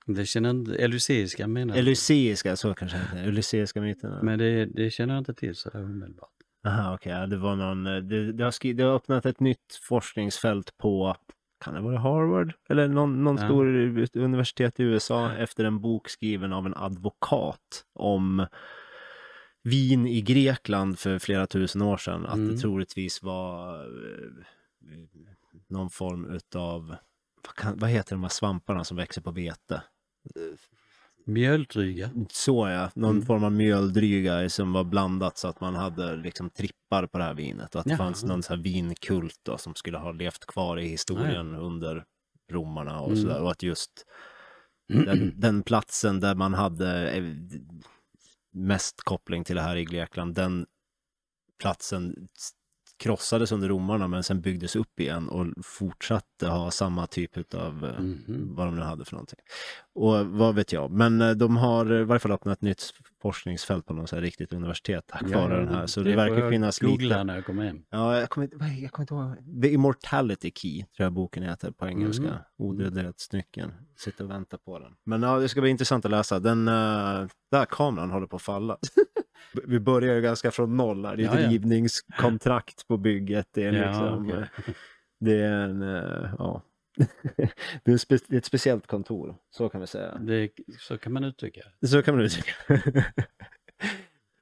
[0.06, 1.80] Det känner inte, Elyseiska menar jag.
[1.80, 3.20] Elyseiska, så kanske det.
[3.20, 4.20] Elyseiska myterna.
[4.24, 6.30] Men det, det känner jag inte till så där omedelbart.
[6.68, 9.40] Aha, okej, ja, det var någon, eh, det, det, har skri- det har öppnat ett
[9.40, 11.16] nytt forskningsfält på,
[11.66, 12.54] kan det vara Harvard?
[12.70, 13.46] Eller någon, någon Ja.
[13.48, 13.66] stor
[14.16, 18.46] universitet i USA efter en bok skriven av en advokat om
[19.64, 22.26] vin i Grekland för flera tusen år sedan.
[22.26, 22.56] Att Mm.
[22.56, 24.30] det troligtvis var eh,
[25.70, 26.96] någon form utav,
[27.46, 29.84] vad, kan, vad heter de här svamparna som växer på vete?
[31.26, 32.10] Mjöldryga.
[32.32, 33.26] Så ja, någon Mm.
[33.26, 37.34] form av mjöldryga som var blandat så att man hade liksom trippar på det här
[37.34, 37.98] vinet och att det Jaha.
[37.98, 42.04] fanns någon så här vinkult då, som skulle ha levt kvar i historien under
[42.52, 43.22] romarna och Mm.
[43.22, 43.92] sådär och att just
[44.88, 47.24] den, den platsen där man hade eh,
[48.52, 50.66] mest koppling till det här i Grekland, den
[51.62, 52.28] platsen
[52.98, 58.56] krossades under romarna men sen byggdes upp igen och fortsatte ha samma typ av Mhm.
[58.56, 59.40] vad de nu hade för någonting.
[59.96, 63.86] Och vad vet jag, men eh, de har i varje fall öppnat ett nytt forskningsfält
[63.86, 65.88] på något så här riktigt universitet tack vare den här.
[65.88, 67.24] Så det, får verkar finnas googla lite.
[67.24, 67.84] när jag kommer hem.
[67.90, 69.62] Ja, jag kommer, inte, jag kommer inte ihåg.
[69.62, 72.24] The Immortality Key tror jag boken heter på engelska.
[72.24, 72.34] Mhm.
[72.58, 73.72] Odödlighetsnyckeln.
[73.98, 74.92] Sitter och väntar på den.
[75.06, 76.40] Men ja, det ska bli intressant att läsa.
[76.40, 78.78] Den uh, där kameran håller på att falla.
[79.66, 81.16] Vi börjar ju ganska från noll här.
[81.16, 81.50] Det är Ja, ja.
[81.50, 83.48] rivningskontrakt på bygget.
[83.54, 84.40] Det är, Ja, liksom, okej.
[84.42, 84.74] eh,
[85.20, 86.62] det är en, eh, ja.
[87.84, 90.18] det, är en spe, det är ett speciellt kontor, så kan vi säga.
[90.18, 91.88] Det, så kan man uttrycka det.
[91.88, 92.54] Så kan man uttrycka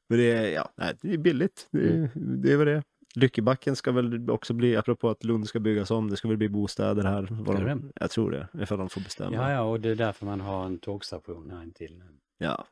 [0.07, 1.67] Men det är, ja, det är billigt.
[1.71, 2.83] Det är, det är vad det är.
[3.15, 6.49] Lyckebacken ska väl också bli, apropå att Lund ska byggas om, det ska väl bli
[6.49, 7.25] bostäder här.
[7.25, 9.35] Ska de, jag tror det, ifall de får bestämma.
[9.35, 12.03] Ja, ja, och det är därför man har en tågstation här intill.
[12.37, 12.67] Ja.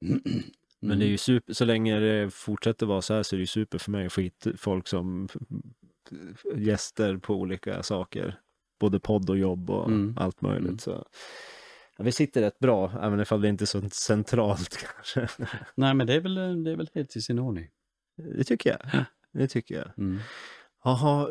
[0.80, 3.42] Men det är ju super, så länge det fortsätter vara så här så är det
[3.42, 5.28] ju super för mig att få hit folk som
[6.54, 8.40] gäster på olika saker.
[8.80, 10.14] Både podd och jobb och Mm.
[10.18, 10.66] allt möjligt.
[10.68, 10.78] Mm.
[10.78, 11.04] Så.
[11.98, 14.78] Ja, vi sitter rätt bra, även ifall det inte är så centralt
[15.16, 15.44] kanske.
[15.74, 17.68] Nej, men det är väl, det är väl helt i sin ordning.
[18.36, 19.04] Det tycker jag.
[19.32, 19.98] Det tycker jag.
[19.98, 20.18] Mm.
[20.84, 21.28] Jaha,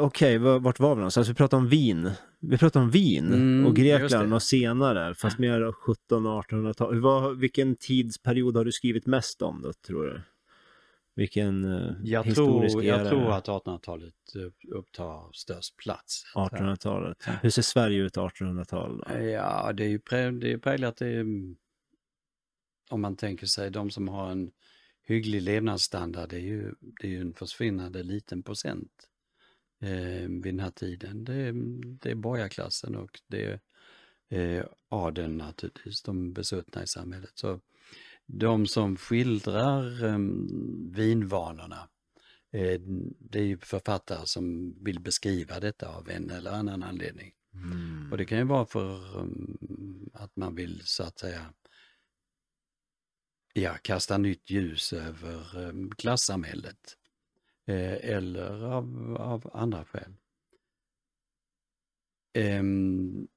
[0.00, 1.28] okej, vad- vart var vi någonstans?
[1.28, 2.10] Vi pratade om vin.
[2.40, 7.00] Vi pratade om vin Mm, och Grekland och senare, fast mer 1700-1800-tal.
[7.00, 10.20] Vad- Vilken tidsperiod har du skrivit mest om då, tror du?
[11.18, 12.98] Vilken eh, Jag, historisk tror, era?
[12.98, 16.22] jag tror att 1800-talet upp- upptar störst plats.
[16.34, 17.24] 1800-talet.
[17.42, 18.98] Hur ser Sverige ut 1800-tal?
[19.08, 19.18] då?
[19.18, 21.24] Ja, det är ju prä, det är präglat, det är,
[22.90, 24.50] om man tänker sig de som har en
[25.02, 29.08] hygglig levnadsstandard, det är ju, det är ju en försvinnande liten procent
[29.82, 31.24] eh, vid den här tiden.
[31.24, 31.52] Det är,
[32.00, 33.60] det är borgarklassen och det är
[34.58, 37.32] eh, adeln naturligtvis, de besuttna i samhället.
[37.34, 37.60] Så
[38.28, 40.18] de som skildrar eh,
[40.96, 41.88] vinvanorna,
[42.52, 42.80] eh,
[43.18, 47.32] det är ju författare som vill beskriva detta av en eller annan anledning.
[47.54, 48.12] Mm.
[48.12, 51.54] Och det kan ju vara för um, att man vill så att säga
[53.52, 56.96] ja, kasta nytt ljus över um, klassamhället.
[57.66, 60.14] Eh, eller av, av andra skäl.
[62.34, 63.28] Em,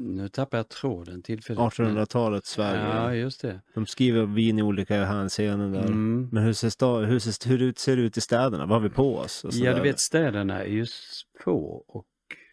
[0.00, 1.58] nu tappar jag tråden tillfälligt.
[1.78, 2.80] men- 1800-talets Sverige.
[2.94, 3.60] Ja, just det.
[3.74, 5.84] De skriver vin i olika hänseenden där.
[5.86, 6.28] Mm.
[6.32, 8.66] Men hur ser, sta- hur, ser, hur ut- ser det ut i städerna?
[8.66, 9.44] Vad har vi på oss?
[9.52, 10.86] Ja, du vet städerna är ju
[11.44, 12.06] få och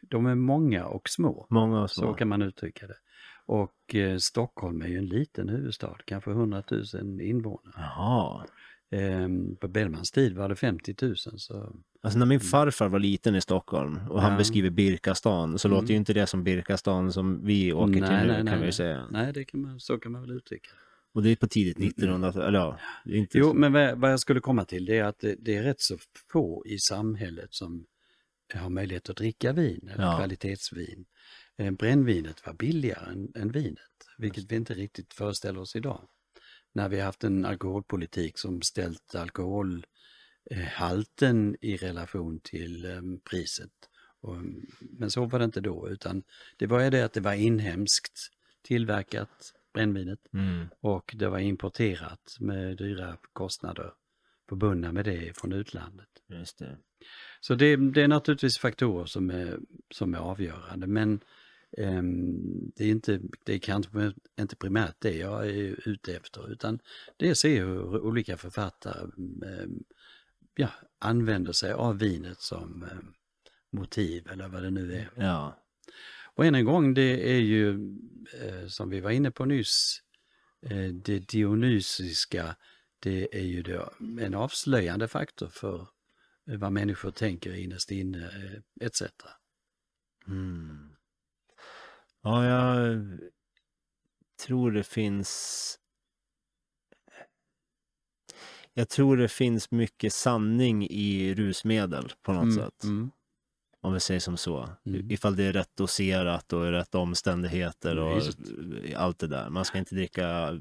[0.10, 1.48] de är många och små.
[1.50, 2.14] Många och Så små.
[2.14, 2.98] kan man uttrycka det.
[3.46, 7.74] Och eh, Stockholm är ju en liten huvudstad, kanske 100 000 invånare.
[7.78, 8.46] Jaha.
[8.92, 13.36] Ehm, på Bellmans tid var det 50 000 så Alltså när min farfar var liten
[13.36, 14.38] i Stockholm och han Ja.
[14.38, 15.76] beskriver Birkastan så Mm.
[15.76, 18.66] låter ju inte det som Birkastan som vi åker till Nej, nu nej, kan nej,
[18.66, 19.08] vi säga.
[19.12, 20.70] nej, det kan man, så kan man väl uttrycka.
[21.14, 24.20] Och det är på tidigt 1900-tal, eller ja, inte Jo, så- men vad vad jag
[24.20, 25.98] skulle komma till det är att det, det är rätt så
[26.32, 27.86] få i samhället som
[28.54, 30.18] har möjlighet att dricka vin eller Ja.
[30.18, 31.06] kvalitetsvin.
[31.58, 33.80] Eh, Brännvinet var billigare än, än vinet,
[34.18, 36.02] vilket vi inte riktigt föreställer oss idag.
[36.74, 39.16] När vi har haft en alkoholpolitik som ställt
[40.52, 43.72] alkoholhalten i relation till eh, priset.
[44.22, 44.36] Och,
[44.80, 46.24] men så var det inte då, utan
[46.58, 48.32] det var ju det att det var inhemskt
[48.62, 50.68] tillverkat brännvinet Mm.
[50.80, 53.94] och det var importerat med dyra kostnader
[54.50, 56.08] förbundna med det från utlandet.
[56.28, 56.78] Just det.
[57.42, 59.60] Så det, det är naturligtvis faktorer som är,
[59.92, 61.20] som är avgörande men
[61.78, 66.80] ehm, det är inte, det är kanske inte primärt det jag är ute efter utan
[67.18, 69.02] det är att se hur olika författare
[69.46, 69.84] ehm,
[70.58, 73.14] ja, använder sig av vinet som ehm,
[73.72, 75.10] motiv eller vad det nu är.
[75.16, 75.64] Ja.
[76.36, 77.70] Och än en gång, det är ju
[78.42, 80.02] eh, som vi var inne på nyss,
[80.62, 82.56] eh, det dionysiska,
[83.00, 85.88] det är ju då en avslöjande faktor för
[86.50, 89.02] eh, vad människor tänker innerst inne eh, etc.
[90.28, 90.90] Mm.
[92.22, 93.08] Ja, jag
[94.46, 95.80] tror det finns
[98.78, 102.84] jag tror det finns mycket sanning i rusmedel på något sätt.
[102.84, 103.12] Mm.
[103.82, 104.70] Om vi säger som så.
[104.86, 105.12] Mm.
[105.12, 108.38] Ifall det är rätt doserat och rätt omständigheter och Visst.
[108.96, 109.50] allt det där.
[109.50, 110.52] Man ska inte dricka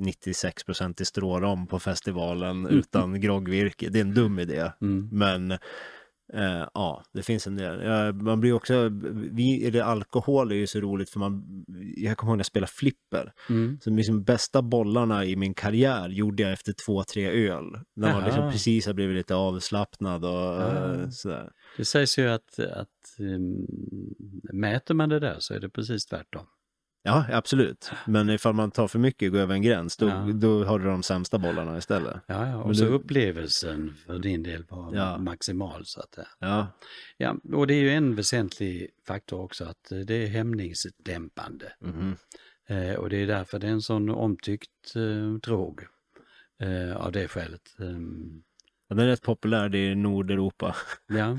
[0.00, 2.78] 96% i strårom på festivalen Mm.
[2.78, 3.88] utan groggvirke.
[3.88, 4.70] Det är en dum idé.
[4.80, 5.08] Mm.
[5.12, 5.58] Men
[6.32, 7.82] eh, ja, det finns en del.
[7.82, 8.88] Ja, man blir också,
[9.32, 11.64] vi, eller alkohol är ju så roligt för man,
[11.96, 13.32] jag kommer ihåg när jag spelade flipper.
[13.48, 13.78] Mm.
[13.80, 17.78] Så liksom bästa bollarna i min karriär gjorde jag efter två, tre öl.
[17.96, 20.94] När man liksom precis har blivit lite avslappnad och Ja.
[20.94, 21.50] eh, sådär.
[21.76, 23.66] Det sägs ju att, att um,
[24.52, 26.46] mäter man det där så är det precis tvärtom.
[27.04, 27.90] Ja, absolut.
[28.06, 30.28] Men ifall man tar för mycket och går över en gräns, då, Ja.
[30.34, 32.16] då har du de sämsta bollarna istället.
[32.26, 32.58] Ja, ja.
[32.58, 35.18] Men Och så du- upplevelsen för din del var Ja.
[35.18, 36.26] maximal så att säga.
[36.38, 36.66] Ja,
[37.16, 41.72] Ja, och det är ju en väsentlig faktor också att eh, det är hämningsdämpande.
[41.80, 42.16] mhm.
[42.68, 45.80] Eh, och det är därför det är en sån omtyckt eh, drog.
[46.62, 47.62] Eh, av det skälet.
[47.78, 48.42] Ehm,
[48.88, 50.76] ja den är rätt populär i Nordeuropa.
[51.08, 51.38] ja.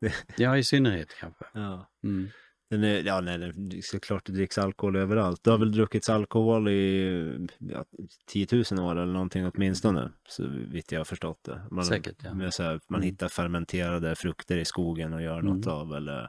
[0.00, 1.44] Det- ja, i synnerhet kanske.
[1.54, 1.90] Ja.
[2.04, 2.28] Mm.
[2.70, 5.44] Den är, ja, nej, det är såklart det dricks alkohol överallt.
[5.44, 7.84] Det har väl druckits alkohol i ja,
[8.26, 11.62] 10 000 år eller någonting åtminstone, så vitt jag har förstått det.
[11.70, 12.50] Man, Säkert, ja.
[12.50, 13.10] så här, man Mm.
[13.10, 15.78] hittar fermenterade frukter i skogen och gör något Mm.
[15.78, 16.28] av, eller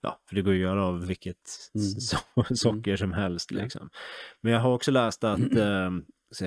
[0.00, 1.36] ja, för det går att göra av vilket
[1.74, 1.86] Mm.
[2.00, 2.16] so
[2.54, 3.50] socker som helst.
[3.50, 3.90] Liksom.
[4.40, 5.90] Men jag har också läst att eh,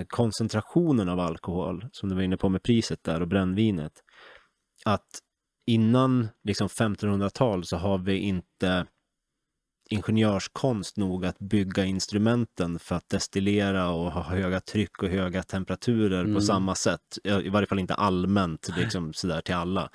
[0.07, 3.93] koncentrationen av alkohol, som du var inne på med priset där och brännvinet,
[4.85, 5.07] att
[5.65, 8.85] innan liksom 1500-tal så har vi inte
[9.89, 16.23] ingenjörskonst nog att bygga instrumenten för att destillera och ha höga tryck och höga temperaturer
[16.23, 16.41] på Mm.
[16.41, 17.17] samma sätt.
[17.43, 19.89] I varje fall inte allmänt liksom sådär till alla.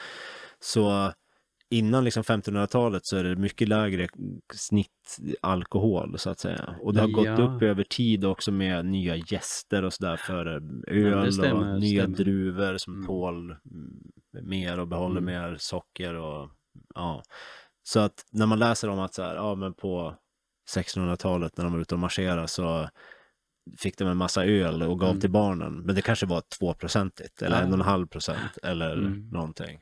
[0.61, 1.13] Så
[1.71, 4.09] innan liksom 1500-talet så är det mycket lägre
[4.55, 6.75] snitt alkohol så att säga.
[6.83, 7.37] Och det har gått Ja.
[7.43, 10.47] upp över tid också med nya gäster och sådär för
[10.89, 12.17] öl stämmer, och nya stämmer.
[12.17, 13.07] druvor som Mm.
[13.07, 13.57] tål
[14.43, 15.25] mer och behåller Mm.
[15.43, 16.51] mer socker och
[16.95, 17.23] ja.
[17.83, 20.17] Så att när man läser om att så här, ja men på
[20.77, 22.89] 1600-talet när de var ute och marscherade så
[23.79, 25.21] fick de en massa öl och gav Mm.
[25.21, 25.81] till barnen.
[25.81, 27.67] Men det kanske var 2-procentigt eller Ja.
[27.67, 29.29] 1,5 procent eller Mm.
[29.29, 29.81] någonting.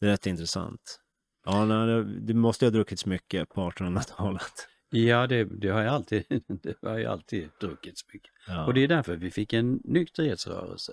[0.00, 0.98] Det är rätt intressant.
[1.44, 4.68] Ja, nej, det, det måste ju ha druckits mycket på 1800-talet.
[4.90, 6.24] Ja, det, det, har jag alltid,
[6.62, 8.30] det har ju alltid druckits mycket.
[8.46, 8.66] Ja.
[8.66, 10.92] Och det är därför vi fick en nykterhetsrörelse.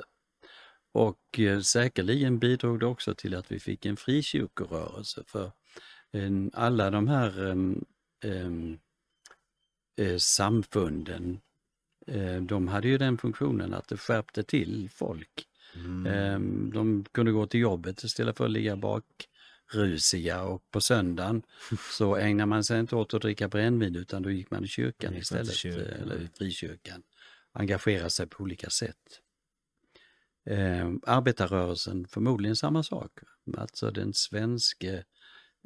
[0.93, 5.51] Och eh, säkerligen bidrog det också till att vi fick en frikyrkorörelse för en,
[6.54, 7.86] alla de här em,
[8.24, 8.80] em,
[9.98, 11.39] eh, samfunden,
[12.41, 15.48] de hade ju den funktionen att det skärpte till folk.
[15.76, 16.72] Mm.
[16.74, 19.06] De kunde gå till jobbet istället för att ligga bak
[19.74, 21.41] rusiga och på söndagen
[21.98, 25.12] så ägnar man sig inte åt att dricka brännvin utan då gick man i kyrkan
[25.12, 26.22] man istället, kyrkan, eh, eller ja.
[26.22, 27.04] i frikyrkan.
[27.54, 29.22] Engagera sig på olika sätt.
[30.45, 33.12] Eh, arbetarrörelsen förmodligen samma sak.
[33.58, 35.04] Alltså den svenske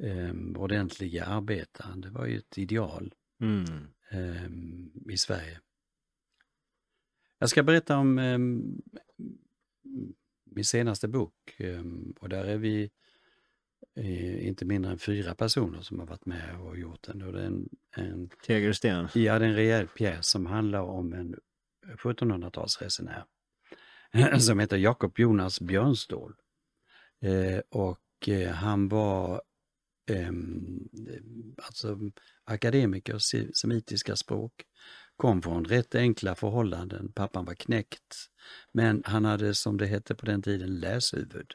[0.02, 3.64] eh, ordentliga arbetaren, det var ju ett ideal Mm.
[4.10, 5.60] eh, i Sverige.
[7.38, 8.38] Jag ska berätta om eh,
[10.44, 11.60] min senaste bok
[12.20, 12.90] och där är vi
[13.96, 17.22] eh, inte mindre än fyra personer som har varit med och gjort den.
[17.22, 19.08] Och det är en, en, Tegelsten.
[19.14, 21.36] ja, det är en rejäl pjäs som handlar om en
[21.86, 23.24] 1700-talsresenär
[24.38, 26.34] som heter Jakob Jonas Björnstål.
[27.20, 29.42] Eh, och eh, han var
[30.10, 30.88] ehm,
[31.56, 31.98] alltså
[32.44, 34.52] akademiker, se- semitiska språk,
[35.16, 37.12] kom från rätt enkla förhållanden.
[37.12, 38.16] Pappan var knäckt,
[38.72, 41.52] men han hade som det hette på den tiden läshuvud.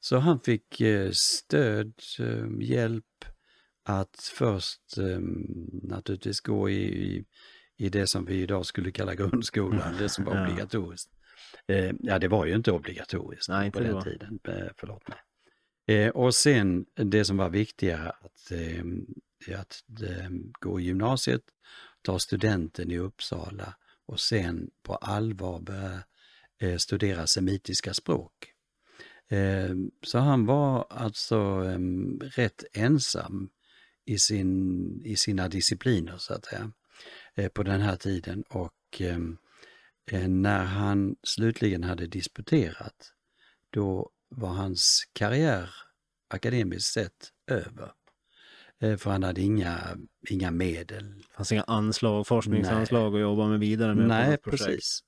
[0.00, 3.04] Så han fick eh, stöd, eh, hjälp
[3.84, 5.18] att först eh,
[5.82, 7.24] naturligtvis gå i, i,
[7.76, 11.10] i det som vi idag skulle kalla grundskolan, det som var obligatoriskt.
[11.66, 15.18] Eh, ja, det var ju inte obligatoriskt Nej, inte på den tiden, eh, förlåt mig.
[15.88, 21.42] Eh, och sen det som var viktigare, att, eh, att eh, gå i gymnasiet,
[22.02, 23.74] ta studenten i Uppsala
[24.06, 26.02] och sen på allvar börja
[26.60, 28.32] eh, studera semitiska språk.
[29.28, 31.78] Eh, så han var alltså eh,
[32.20, 33.50] rätt ensam
[34.04, 36.72] i, sin, i sina discipliner så att säga
[37.34, 43.12] eh, på den här tiden och eh, när han slutligen hade disputerat
[43.70, 45.70] då var hans karriär
[46.28, 47.92] akademiskt sett över.
[48.80, 49.78] Eh, För han hade inga,
[50.28, 51.24] inga medel.
[51.36, 54.64] fanns inga anslag, forskningsanslag att jobba med vidare med Nej, projekt.
[54.64, 55.00] precis.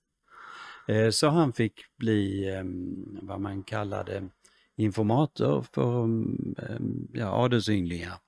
[0.88, 2.62] Eh, Så han fick bli eh,
[3.22, 4.28] vad man kallade
[4.76, 6.04] informator för
[6.62, 6.78] eh,
[7.12, 8.18] ja, adelsynglingar.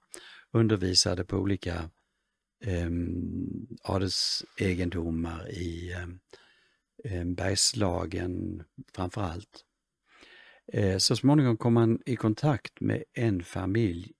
[0.54, 1.90] Undervisade på olika
[2.64, 2.90] eh,
[3.82, 5.92] adelsegendomar i
[7.04, 9.64] eh, Bergslagen framför allt.
[10.66, 14.12] Eh, Så småningom kom han i kontakt med en familj,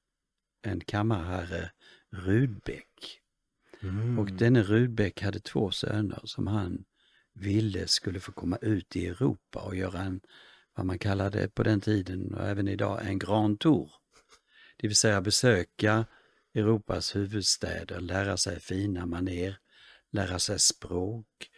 [0.62, 1.70] en kammarherre
[2.10, 3.20] Rudbeck.
[3.82, 4.18] Mm.
[4.18, 6.84] Och denne Rudbeck hade två söner som han
[7.34, 10.20] ville skulle få komma ut i Europa och göra en,
[10.74, 13.90] vad man kallade på den tiden och även idag, en Grand Tour.
[14.76, 16.06] Det vill säga besöka
[16.54, 19.58] Europas huvudstäder, lära sig fina maner,
[20.10, 21.50] lära sig språk,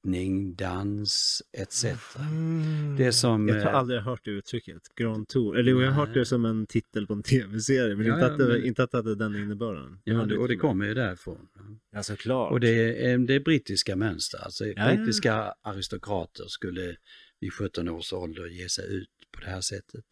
[0.00, 1.84] fäktning, dans etc.
[2.18, 2.96] Mm.
[2.96, 5.58] Det som, Jag har eh, aldrig hört det uttrycket, Grand Tour.
[5.58, 6.18] Eller jo, jag har hört Nej.
[6.18, 8.82] det som en titel på en tv-serie, men Ja, inte, ja, att det, men- inte
[8.82, 10.00] att det hade den innebörden.
[10.04, 11.48] Ja, det, och det kommer ju därifrån.
[11.92, 12.52] Ja, såklart.
[12.52, 14.94] Och det är, det är brittiska mönster, alltså ja.
[14.94, 16.96] brittiska aristokrater skulle
[17.40, 20.04] vid 17 års ålder ge sig ut på det här sättet.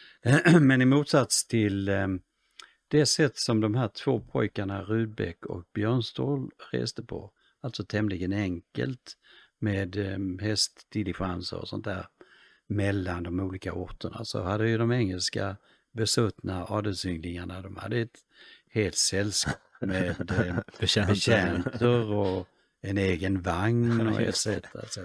[0.60, 2.08] Men i motsats till eh,
[2.88, 7.30] det sätt som de här två pojkarna Rudbeck och Björnstål reste på,
[7.64, 9.16] alltså tämligen enkelt
[9.58, 12.06] med eh, hästdiligenser och sånt där
[12.66, 15.56] mellan de olika orterna, så hade ju de engelska
[15.92, 18.18] besuttna adelsynglingarna, de hade ett
[18.70, 22.12] helt sällskap med eh, Betjänter.
[22.12, 22.48] och
[22.80, 24.46] en egen vagn och etc.
[24.46, 24.98] etc.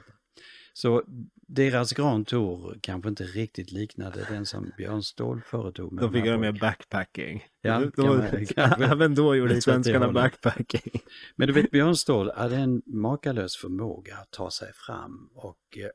[0.73, 1.03] Så
[1.49, 5.91] deras Grand Tour kanske inte riktigt liknade den som Björn Ståhl företog.
[5.93, 7.45] med De fick göra mer backpacking.
[7.61, 8.85] Ja, de, man- kanske.
[8.85, 11.01] även då gjorde svenskarna backpacking.
[11.35, 15.89] Men du vet, Björn Ståhl hade en makalös förmåga att ta sig fram och eh,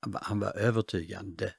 [0.00, 1.52] han var- han var övertygande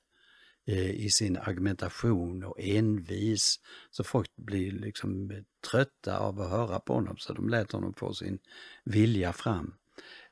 [0.68, 3.56] eh, i sin argumentation och envis.
[3.92, 5.38] Så folk blir liksom eh,
[5.72, 8.40] trötta av att höra på honom så de lät honom få sin
[8.86, 9.74] vilja fram.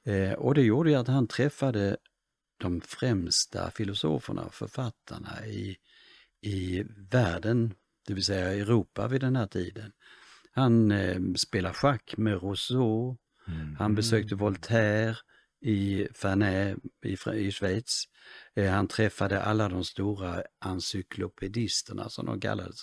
[0.05, 1.97] Eh, och det gjorde ju att han träffade
[2.57, 5.77] de främsta filosoferna och författarna i,
[6.41, 7.73] i världen,
[8.07, 9.91] det vill säga Europa vid den här tiden.
[10.51, 13.17] Han eh, spelade schack med Rousseau,
[13.77, 15.15] han besökte Voltaire
[15.61, 18.03] i Ferney i, i Schweiz.
[18.55, 22.79] Eh, han träffade alla de stora encyklopedisterna som de kallades.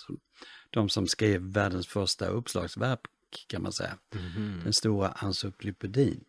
[0.69, 2.99] De som skrev världens första uppslagsverk
[3.47, 3.97] kan man säga.
[4.13, 4.61] Mhm.
[4.63, 6.23] Den stora encyklopedin.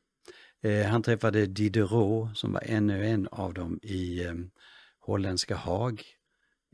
[0.66, 4.34] Eh, han träffade Diderot som var ännu en av dem i eh,
[5.00, 6.02] holländska Haag.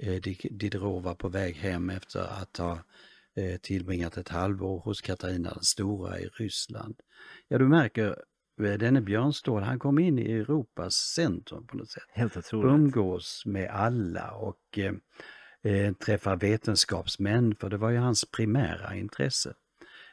[0.03, 2.73] Eh, Di- Diderot var på väg hem efter att ha
[3.37, 6.95] eh, tillbringat ett halvår hos Katarina den stora i Ryssland.
[7.49, 8.09] Ja, du märker,
[8.63, 12.03] eh, denne Björnstål, han kom in i Europas centrum på något sätt.
[12.13, 12.73] Helt otroligt.
[12.73, 14.93] Umgås med alla och eh,
[15.73, 19.55] eh, träffa vetenskapsmän, för det var ju hans primära intresse.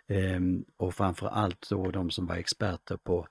[0.07, 0.39] Eh,
[0.77, 3.27] och framför allt då de som var experter på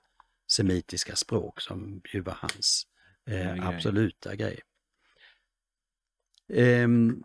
[0.51, 2.87] semitiska språk som ju var hans
[3.25, 4.59] eh, absoluta grej.
[6.53, 7.23] Ehm,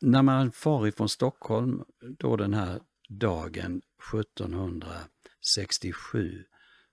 [0.00, 1.84] när man far ifrån Stockholm
[2.18, 6.44] då den här dagen 1767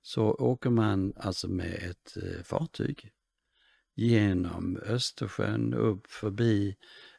[0.02, 3.12] så åker man alltså med ett eh, fartyg
[3.96, 6.76] genom Östersjön, upp förbi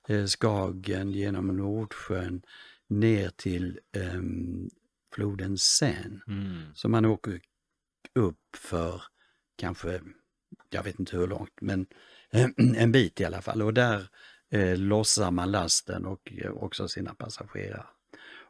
[0.08, 2.42] eh, Skagen, genom Nordsjön,
[2.86, 4.22] ner till eh,
[5.14, 6.20] floden Seine.
[6.26, 6.62] Mm.
[6.74, 7.40] Så man åker
[8.12, 9.02] upp för
[9.56, 10.00] kanske,
[10.70, 11.86] jag vet inte hur långt, men
[12.76, 13.62] en bit i alla fall.
[13.62, 14.08] Och där
[14.50, 17.86] eh, lossar man lasten och eh, också sina passagerare.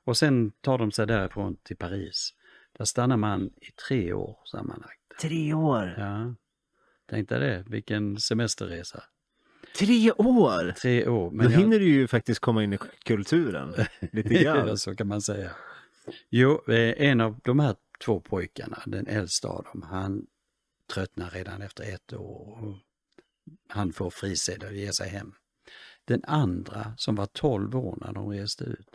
[0.05, 2.35] Och sen tar de sig därifrån till Paris.
[2.79, 5.01] Där stannar man i tre år sammanlagt.
[5.21, 5.95] Tre år!
[5.99, 6.35] Ja,
[7.11, 9.03] tänk dig det, vilken semesterresa.
[9.79, 10.73] Tre år!
[10.73, 11.31] Tre år.
[11.43, 13.75] Då hinner du ju faktiskt komma in i kulturen
[14.13, 14.79] lite grann.
[14.79, 15.51] så kan man säga.
[16.31, 20.27] Jo, eh, en av de här två pojkarna, den äldsta av dem, han
[20.95, 22.65] tröttnar redan efter ett år.
[22.65, 22.77] Och
[23.69, 25.35] han får frisedel och ger sig hem.
[26.05, 28.89] Den andra, som var 12 år när de reste ut,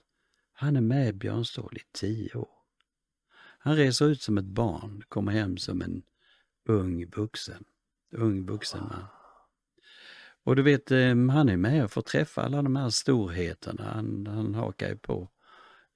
[0.53, 2.49] han är med Björn Ståhl i 10 år.
[3.59, 6.03] Han reser ut som ett barn, kommer hem som en
[6.65, 7.63] ung vuxen.
[8.11, 9.05] Ung vuxen man.
[10.43, 13.83] Och du vet, eh, han är med och får träffa alla de här storheterna.
[13.83, 15.29] Han, han hakar ju på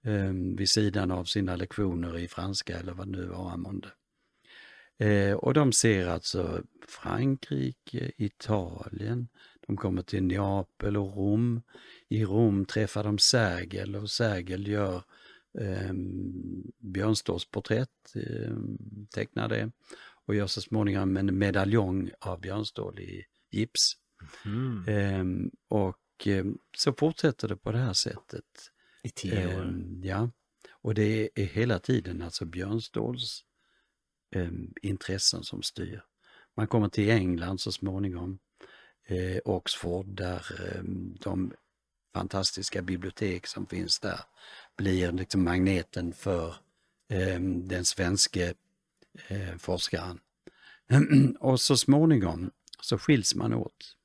[0.03, 3.91] eh, vid sidan av sina lektioner i franska eller vad det nu var han månde.
[4.97, 9.27] Eh, och de ser alltså Frankrike, Italien,
[9.67, 11.61] de kommer till Neapel och Rom.
[12.09, 15.03] I Rom träffar de Sergel och Sergel gör
[15.59, 15.93] eh,
[16.79, 18.55] Björnståls porträtt, eh,
[19.13, 19.71] tecknar det
[20.25, 23.93] och gör så småningom en medaljong av Björnstål i gips.
[24.45, 24.87] Mm.
[24.87, 26.45] Eh, och eh,
[26.77, 28.72] så fortsätter det på det här sättet.
[29.03, 29.61] I tio år.
[29.61, 30.29] Eh, ja,
[30.71, 33.45] och det är hela tiden alltså Björnståls
[34.35, 34.51] eh,
[34.81, 36.03] intressen som styr.
[36.55, 38.39] Man kommer till England så småningom,
[39.07, 40.83] eh, Oxford, där eh,
[41.19, 41.53] de
[42.13, 44.19] fantastiska bibliotek som finns där
[44.77, 46.55] blir liksom magneten för
[47.09, 48.53] eh, den svenske
[49.27, 50.19] eh, forskaren.
[51.39, 52.51] och så småningom
[52.81, 53.95] så skiljs man åt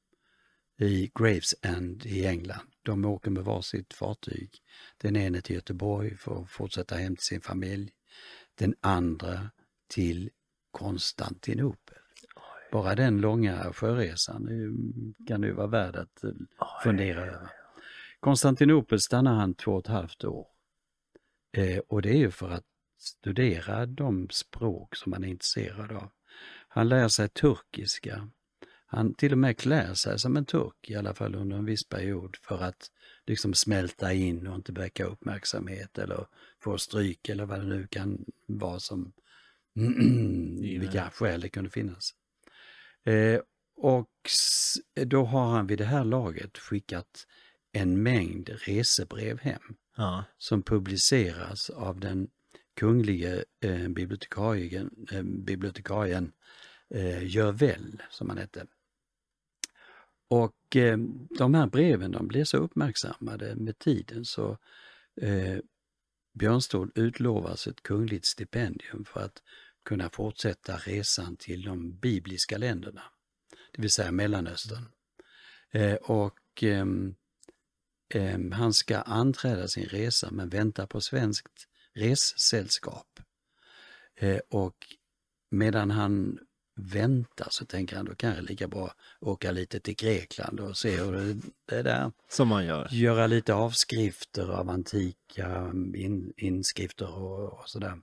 [0.78, 2.68] i Gravesend i England.
[2.82, 4.50] De åker med varsitt fartyg.
[4.98, 7.90] Den ene till Göteborg för att fortsätta hem till sin familj.
[8.54, 9.50] Den andra
[9.88, 10.30] till
[10.70, 11.98] Konstantinopel.
[12.72, 14.48] Bara den långa sjöresan
[15.28, 16.30] kan ju vara värd att eh,
[16.84, 17.50] fundera över.
[18.20, 20.46] Konstantinopel stannar han två och ett halvt år.
[21.52, 22.64] Eh, och det är ju för att
[22.98, 26.10] studera de språk som han är intresserad av.
[26.68, 28.30] Han lär sig turkiska.
[28.90, 31.88] Han till och med klär sig som en turk, i alla fall under en viss
[31.88, 32.90] period, för att
[33.26, 36.26] liksom smälta in och inte väcka uppmärksamhet eller
[36.60, 39.12] få stryk eller vad det nu kan vara som
[40.80, 42.14] vilka skäl det kunde finnas.
[43.04, 43.40] Eh,
[43.76, 44.10] och
[45.06, 47.26] då har han vid det här laget skickat
[47.72, 50.24] en mängd resebrev hem Ja.
[50.38, 52.28] som publiceras av den
[52.76, 56.32] kunglige eh, bibliotekarien, eh, bibliotekarien
[56.94, 57.56] eh,
[58.10, 58.66] som han hette.
[60.28, 60.98] Och eh,
[61.38, 64.58] de här breven de blev så uppmärksammade med tiden så
[65.20, 65.58] eh,
[66.38, 69.42] Björnstål utlovas ett kungligt stipendium för att
[69.84, 73.02] kunna fortsätta resan till de bibliska länderna,
[73.72, 74.84] det vill säga Mellanöstern.
[75.70, 83.20] Eh, och ehm, han ska anträda sin resa men vänta på svenskt ressällskap.
[84.14, 84.76] Eh, och
[85.50, 86.38] medan han
[86.78, 90.96] väntar så tänker han då kan jag lika bra åka lite till Grekland och se
[90.96, 92.12] hur det, det är där.
[92.28, 92.88] Som man gör.
[92.90, 97.98] Göra lite avskrifter av antika in, inskrifter och, och sådär.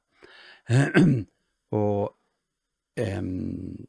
[1.70, 2.12] och
[2.96, 3.86] ehm,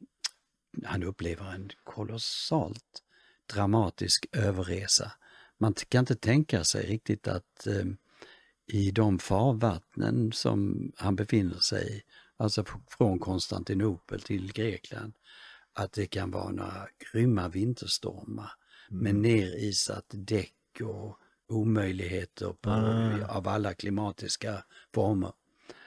[0.85, 3.03] han upplever en kolossalt
[3.53, 5.11] dramatisk överresa.
[5.57, 7.97] Man kan inte tänka sig riktigt att ehm,
[8.67, 12.01] i de farvattnen som han befinner sig i,
[12.37, 12.65] alltså
[12.97, 15.13] från Konstantinopel till Grekland,
[15.73, 18.51] att det kan vara några grymma vinterstormar
[18.89, 21.17] med nerisat däck och
[21.49, 23.27] omöjligheter på, Ah.
[23.37, 24.63] av alla klimatiska
[24.93, 25.31] former.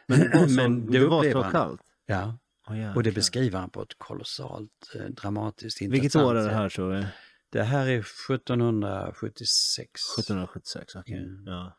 [0.07, 1.83] Men det var så, Men det var så kallt?
[2.07, 2.39] Ja,
[2.69, 2.97] jäklar.
[2.97, 6.69] och det beskriver han på ett kolossalt eh, dramatiskt Vilket intressant år är det här
[6.69, 7.07] tror du?
[7.51, 9.91] Det här är 1776.
[10.19, 11.15] 1776, okej.
[11.19, 11.45] Mm.
[11.47, 11.77] Ja.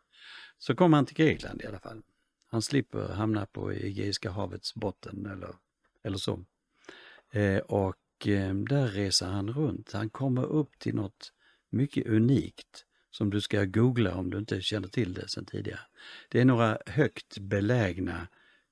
[0.57, 2.01] Så kommer han till Grekland i alla fall.
[2.51, 5.55] Han slipper hamna på Egeiska havets botten eller,
[6.03, 6.45] eller så.
[7.31, 9.91] Eh, och eh, där reser han runt.
[9.91, 11.33] Han kommer upp till något
[11.69, 15.79] mycket unikt som du ska googla om du inte känner till det sedan tidigare.
[16.29, 18.27] Det är några högt belägna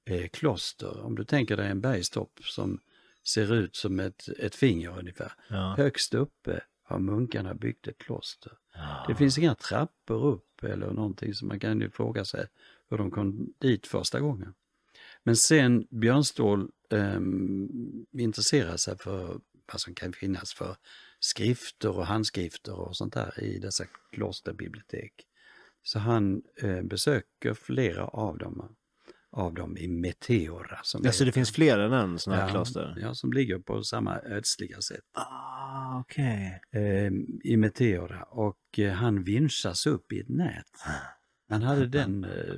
[0.06, 1.02] eh, kloster.
[1.02, 2.80] Om du tänker dig en bergstopp som
[3.28, 5.34] ser ut som ett, ett finger ungefär.
[5.48, 5.74] Ja.
[5.78, 8.52] Högst uppe har munkarna byggt ett kloster.
[9.08, 12.48] Det finns inga trappor upp eller någonting så man kan ju fråga sig
[12.90, 14.54] hur de kom dit första gången.
[15.24, 17.20] Men sen Björn Ståhl eh,
[18.22, 19.40] intresserar sig för
[19.72, 20.76] vad som kan finnas för
[21.20, 25.14] skrifter och handskrifter och sånt där i dessa klosterbibliotek.
[25.84, 28.76] Så han eh, besöker flera av dem,
[29.32, 30.80] av dem i Meteora.
[30.84, 32.98] Som Ja, så det finns fler än en sån här ja, kloster?
[33.02, 36.62] Ja, som ligger på samma ödsliga sätt Ah, okej.
[36.72, 37.12] eh,
[37.44, 40.66] i Meteora och eh, han vinschas upp i ett nät.
[41.50, 42.56] Han hade den eh,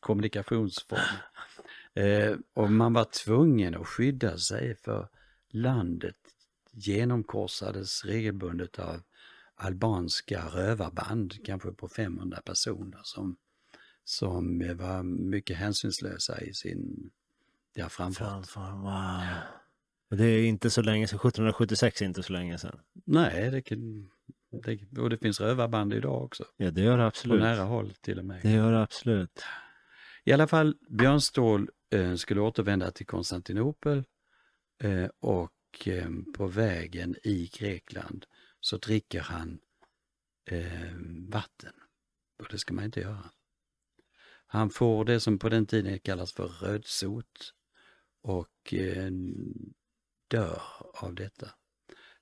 [0.00, 1.04] kommunikationsformen.
[1.94, 5.08] Eh, och man var tvungen att skydda sig för
[5.50, 6.16] landet
[6.70, 9.02] genomkorsades regelbundet av
[9.54, 13.36] albanska rövarband, kanske på 500 personer som,
[14.04, 17.10] som var mycket hänsynslösa i sin
[17.74, 18.46] ja, framfart.
[18.46, 20.18] Framför, wow.
[20.18, 22.78] Det är inte så länge sedan, 1776 är inte så länge sedan.
[23.04, 24.10] Nej, det kan,
[24.62, 26.44] det, och det finns rövarband idag också.
[26.56, 27.40] Ja, det gör det På absolut.
[27.40, 28.40] nära håll till och med.
[28.42, 29.44] Det gör det absolut.
[30.24, 34.04] I alla fall, Björn Ståhl eh, skulle återvända till Konstantinopel
[34.82, 35.52] eh, och
[35.86, 38.26] eh, på vägen i Grekland
[38.60, 39.58] så dricker han
[40.50, 40.94] eh,
[41.28, 41.72] vatten.
[42.38, 43.30] Och det ska man inte göra.
[44.46, 47.54] Han får det som på den tiden kallas för rödsot
[48.22, 49.10] och eh,
[50.28, 50.62] dör
[50.94, 51.50] av detta.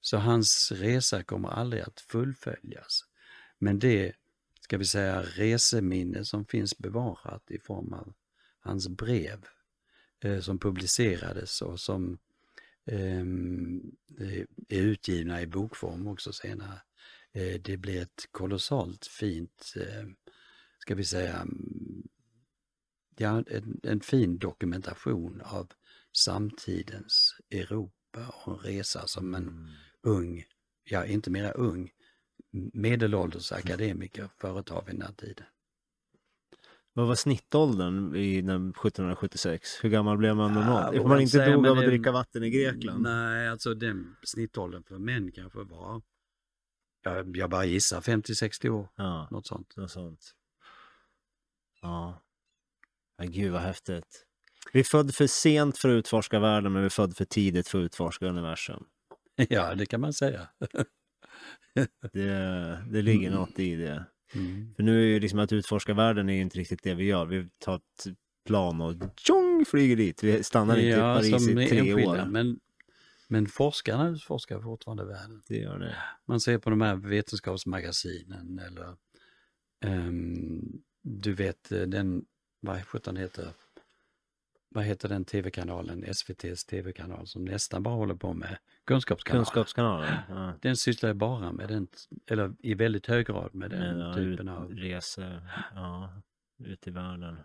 [0.05, 3.05] Så hans resa kommer aldrig att fullföljas.
[3.59, 4.13] Men det,
[4.61, 8.15] ska vi säga, reseminne som finns bevarat i form av
[8.61, 9.45] hans brev
[10.21, 12.19] eh, som publicerades och som
[12.87, 16.83] ehm, eh, är utgivna i bokform också senare.
[17.33, 20.07] Eh, det blir ett kolossalt fint, eh,
[20.79, 22.09] ska vi säga, mm,
[23.17, 25.73] ja, en, en fin dokumentation av
[26.13, 29.69] samtidens Europa och en resa som en mm
[30.03, 30.45] ung,
[30.85, 31.91] ja inte mera ung,
[32.73, 35.45] medelålders akademiker företar vid den här tiden.
[36.95, 39.79] Vad var snittåldern i när- 1776?
[39.83, 40.87] Hur gammal blev man Ja, normalt?
[40.87, 43.03] vågar Ifall man inte säga, dog av att dricka vatten i Grekland?
[43.03, 46.03] Nej, alltså den snittåldern för män kanske var,
[47.03, 49.77] jag, jag bara gissar 50-60 år, Ja, något sånt.
[49.77, 50.33] något sånt.
[51.83, 52.23] Ja.
[53.19, 53.25] ja.
[53.25, 54.27] Gud vad häftigt.
[54.73, 57.69] Vi är född för sent för att utforska världen, men vi är född för tidigt
[57.69, 58.85] för att utforska universum.
[59.51, 60.49] Ja, det kan man säga.
[62.13, 63.41] Det, det ligger Mm.
[63.41, 64.05] något i det.
[64.35, 64.75] Mm.
[64.75, 67.25] För nu är ju liksom att utforska världen är ju inte riktigt det vi gör.
[67.27, 68.07] Vi tar ett
[68.47, 70.23] plan och tjong flyger dit.
[70.23, 72.27] Vi stannar inte i Paris i tre år.
[72.27, 72.61] Men,
[73.29, 75.43] men forskarna utforskar fortfarande världen.
[75.49, 75.97] Det gör det.
[76.27, 78.97] Man ser på de här vetenskapsmagasinen eller
[79.85, 82.25] ehm, du vet eh, den,
[82.61, 83.49] vad sjutton heter,
[84.75, 89.45] vad heter den tv-kanalen, SVTs tv-kanal som nästan bara håller på med kunskapskanaler.
[89.45, 90.15] Kunskapskanalen.
[90.29, 90.53] Ja.
[90.63, 91.89] Den sysslar bara med den,
[92.31, 94.71] eller i väldigt hög grad med den ja, typen ut- av...
[94.71, 95.43] Resor,
[95.75, 96.23] ja,
[96.65, 97.39] ut i världen.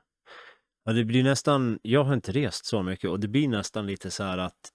[0.85, 4.11] Ja, det blir nästan, jag har inte rest så mycket och det blir nästan lite
[4.11, 4.71] så här att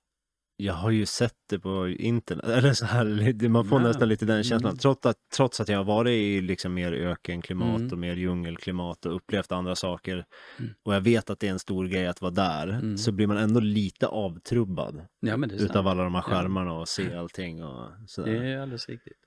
[0.56, 3.86] jag har ju sett det på internet, eller så här, man får Ja.
[3.88, 4.78] nästan lite den känslan, Mm.
[4.78, 7.92] trots, att, trots att jag har varit i liksom mer ökenklimat Mm.
[7.92, 10.24] och mer djungelklimat och upplevt andra saker
[10.58, 10.70] Mm.
[10.84, 12.98] och jag vet att det är en stor grej att vara där, Mm.
[12.98, 16.30] så blir man ändå lite avtrubbad Ja, utav alla de här Ja.
[16.34, 18.32] skärmarna och se allting och sådär.
[18.32, 19.18] Det är alldeles riktigt.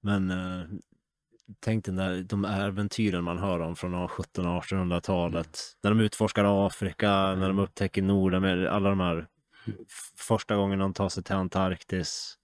[0.00, 0.64] Men eh,
[1.60, 5.58] tänk den där, de äventyren man hör om från 1700 och 1800-talet.
[5.82, 9.26] När de utforskar Afrika, när de upptäcker Nordamerika, alla de här
[10.16, 12.38] första gången de tar sig till Antarktis,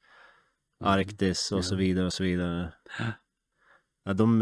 [0.85, 2.73] Arktis och så vidare och så vidare.
[4.05, 4.13] Ja.
[4.13, 4.39] De,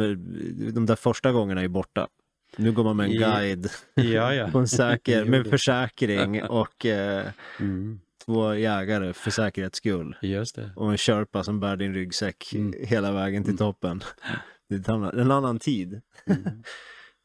[0.75, 2.09] de där första gångerna är borta.
[2.57, 4.51] Nu går man med en guide Ja, ja.
[4.53, 7.27] på en säker, med försäkring och eh,
[7.61, 10.17] Mm, två jägare för säkerhets skull.
[10.77, 12.75] Och en Sherpa som bär din ryggsäck Mm.
[12.87, 13.59] hela vägen till Mm.
[13.59, 14.03] toppen.
[14.69, 16.01] Det är en annan tid.
[16.27, 16.63] Mm.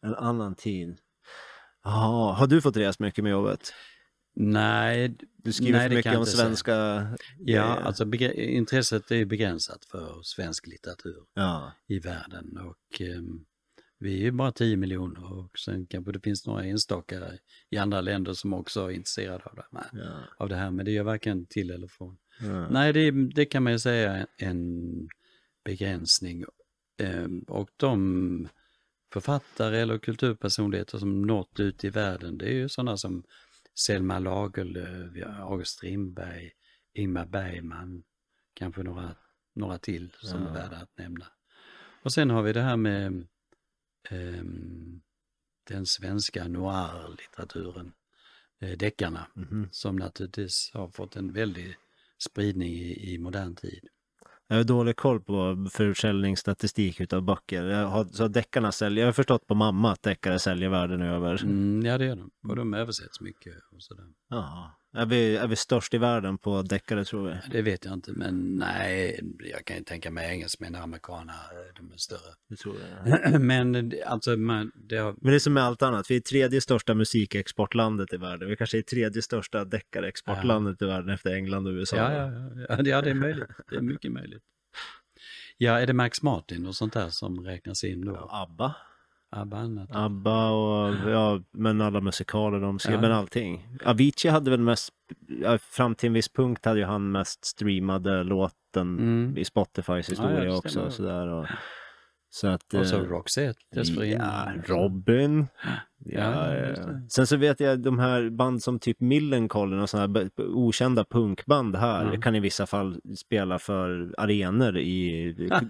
[0.06, 0.98] En annan tid.
[1.84, 3.74] Jaha, har du fått resa mycket med jobbet?
[4.36, 6.74] Nej, Du skriver Nej, för mycket om svenska...
[7.40, 11.72] ja, eh, alltså intresset är begränsat för svensk litteratur ja.
[11.88, 13.46] i världen och ehm,
[14.00, 17.22] vi är ju bara 10 miljoner och sen kanske det finns några enstaka
[17.70, 20.20] i andra länder som också är intresserade av det här, Ja.
[20.38, 22.18] av det här men det gör varken till eller från.
[22.42, 22.70] Ja.
[22.70, 24.70] Nej, det, det kan man ju säga en
[25.66, 26.46] begränsning.
[27.02, 28.48] Ehm, Och de
[29.14, 33.24] författare eller kulturpersonligheter som nått ut i världen, det är ju sådana som
[33.76, 36.52] Selma Lagerlöf, August Strindberg,
[36.94, 38.04] Ingmar Bergman,
[38.54, 39.16] kanske några,
[39.56, 40.50] några till som Ja.
[40.50, 41.26] är värda att nämna.
[42.04, 43.28] Och sen har vi det här med
[44.10, 45.02] ehm,
[45.64, 47.92] den svenska noir-litteraturen,
[48.60, 49.68] eh, deckarna Mhm.
[49.72, 51.76] som naturligtvis har fått en väldig
[52.18, 53.88] spridning i, i modern tid.
[54.52, 57.64] Jag har dålig koll på försäljningsstatistik utav böcker.
[57.64, 61.44] Jag har, så deckarna säljer, jag har förstått på mamma att deckare säljer världen över.
[61.44, 62.32] Mm, ja, det gör de.
[62.50, 64.06] Och de översätts mycket och sådär.
[64.30, 64.72] Ja.
[64.94, 67.36] Är vi, är vi störst i världen på deckare tror vi?
[67.52, 69.20] Det vet jag inte, men nej,
[69.52, 71.36] jag kan ju tänka mig engelsmän och amerikaner,
[71.76, 72.34] de är större.
[72.50, 72.76] Det tror
[73.06, 73.42] jag.
[73.42, 75.16] Men alltså, man, det har...
[75.22, 78.50] Men det är som med allt annat, vi är tredje största musikexportlandet i världen.
[78.50, 81.98] Vi kanske är tredje största deckarexportlandet i världen efter England och USA.
[81.98, 83.50] Ja, ja, ja, ja, det- ja, är möjligt.
[83.70, 84.44] Det är mycket möjligt.
[85.58, 88.28] Ja, är det Max Martin och sånt där som räknas in då?
[88.32, 88.76] ABBA.
[89.32, 89.90] ABBA annat?
[89.92, 93.02] ABBA och ja, men alla musikaler de skrev, Ja.
[93.02, 93.68] men allting.
[93.86, 94.94] Avicii hade väl mest,
[95.42, 98.56] ja, fram till en viss punkt hade ju han mest streamade låten
[99.00, 99.38] Mm.
[99.38, 100.70] i Spotifys historia det också.
[100.70, 100.90] stämmer.
[100.90, 101.46] Sådär, och,
[102.30, 102.74] så att...
[102.74, 104.62] Och så eh, Roxette dessförinnan.
[104.68, 105.48] Ja, Robin.
[106.06, 106.64] Ja, Ja, ja.
[106.86, 107.06] det.
[107.10, 111.76] Sen så vet jag de här band som typ Millencolin och sådana här okända punkband
[111.76, 112.22] här Ja.
[112.22, 115.00] kan i vissa fall spela för arenor i,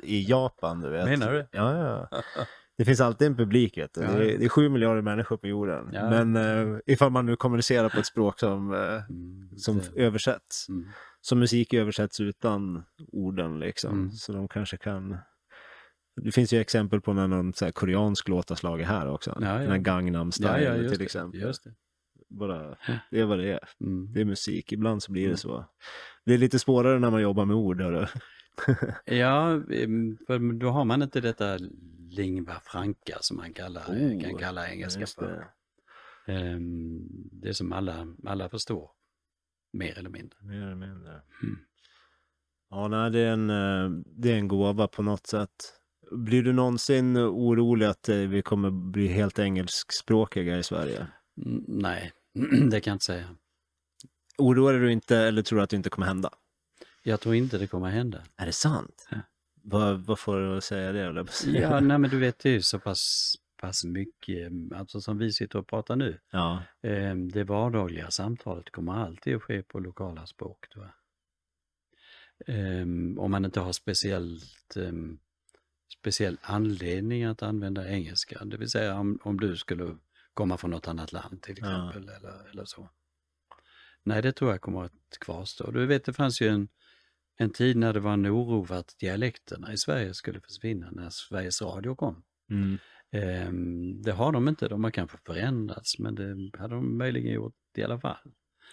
[0.04, 0.82] i Japan.
[0.82, 1.06] Du vet.
[1.06, 1.48] Menar du?
[1.52, 1.78] Ja,
[2.12, 2.22] ja.
[2.82, 4.02] Det finns alltid en publik, vet du.
[4.02, 4.12] Ja.
[4.12, 5.90] Det, är, det är sju miljarder människor på jorden.
[5.94, 6.10] Ja.
[6.10, 8.80] Men eh, ifall man nu kommunicerar på ett språk som, eh,
[9.10, 10.70] Mm, som det- översätts.
[10.70, 10.88] mm.
[11.22, 13.94] Som musik översätts utan orden liksom.
[13.94, 14.12] Mm.
[14.12, 15.18] Så de kanske kan...
[16.22, 19.38] Det finns ju exempel på när någon så här, koreansk låt har slagit här också.
[19.42, 19.48] Ja.
[19.54, 21.04] Den här Gangnam style till det.
[21.04, 21.40] exempel.
[21.42, 21.74] Just det.
[22.30, 22.76] Bara,
[23.12, 23.60] det är vad det är.
[23.82, 24.14] Mm.
[24.14, 24.72] Det är musik.
[24.72, 25.38] Ibland så blir det Mm.
[25.38, 25.66] så.
[26.26, 27.82] Det är lite svårare när man jobbar med ord.
[27.82, 28.06] Hörru.
[29.06, 29.62] Ja,
[30.28, 31.58] för då har man inte detta
[32.12, 35.52] lingua franca som man kallar, Oh, kan kalla engelska för.
[36.26, 36.34] det.
[36.34, 37.00] Em,
[37.32, 38.90] Det som alla, alla förstår,
[39.74, 40.38] mer eller mindre.
[40.42, 41.12] Mer eller mindre.
[41.44, 41.58] Mm.
[42.70, 45.50] Ja, nej, det är, en, eh, det är en gåva på något sätt.
[46.12, 51.08] Blir du någonsin orolig att eh, vi kommer bli helt engelskspråkiga i Sverige?
[51.68, 52.12] Nej,
[52.72, 53.36] det kan jag inte säga.
[54.38, 56.30] Oroar du inte eller tror du att det inte kommer hända?
[57.04, 58.24] Jag tror inte det kommer hända.
[58.38, 59.08] Är det sant?
[59.12, 59.18] Ja.
[59.64, 61.26] Vad, vad får du att säga det?
[61.46, 65.18] Ja, nej men du vet det är ju så pass, pass mycket, em, alltså som
[65.18, 66.20] vi sitter och pratar nu.
[66.32, 66.64] ja.
[66.82, 70.66] Em, Det vardagliga samtalet kommer alltid att ske på lokala språk.
[70.76, 70.90] Jag.
[72.48, 75.20] Em, Om man inte har speciellt, em,
[76.00, 79.98] speciell anledning att använda engelska, det vill säga om, om du skulle
[80.34, 81.90] komma från något annat land till Ja.
[81.90, 82.90] exempel eller, eller så.
[84.04, 85.72] Nej, det tror jag kommer att kvarstå.
[85.72, 86.68] Du vet, det fanns ju en,
[87.42, 91.10] en tid när det var en oro för att dialekterna i Sverige skulle försvinna när
[91.10, 92.24] Sveriges Radio kom.
[92.50, 92.78] Mm.
[93.12, 97.54] Ehm, Det har de inte, de har kanske förändrats men det hade de möjligen gjort
[97.78, 98.18] i alla fall.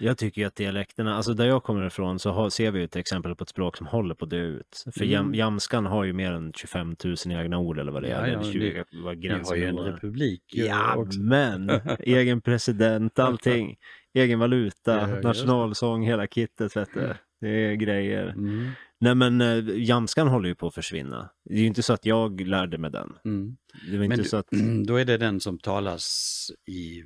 [0.00, 2.84] Jag tycker ju att dialekterna, alltså där jag kommer ifrån så har, ser vi ju
[2.84, 4.84] ett exempel på ett språk som håller på att dö ut.
[4.94, 5.12] För Mm.
[5.12, 8.26] jam, jamskan har ju mer än 25 000 egna ord eller vad det är.
[8.26, 13.76] Ja, ja, eller 20, vad Vi har ju en republik Ja, men egen president, allting.
[14.14, 17.14] Egen valuta, Ja, nationalsång, hela kittet vet du.
[17.40, 18.26] Det är grejer.
[18.28, 18.70] Mm,
[19.00, 21.30] Nej men eh, jamskan håller ju på att försvinna.
[21.44, 23.12] Det är ju inte så att jag lärde mig den.
[23.24, 23.56] mm.
[23.90, 24.46] Det var inte Men så att
[24.86, 27.04] då är det den som talas i,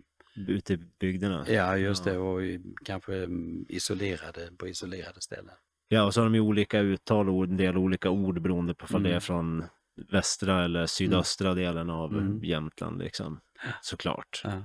[0.49, 1.45] ute i bygderna.
[1.49, 2.12] ja just Ja.
[2.12, 5.55] det, och i, kanske mm, isolerade, på isolerade ställen.
[5.89, 8.97] Ja, och så har de ju olika uttal och en del olika ord beroende på
[8.97, 9.20] om det är Mm.
[9.20, 9.64] från
[10.12, 12.45] västra eller sydöstra delen av Mm.
[12.45, 13.41] Jämtland liksom.
[13.83, 14.41] Såklart.
[14.45, 14.64] Ja.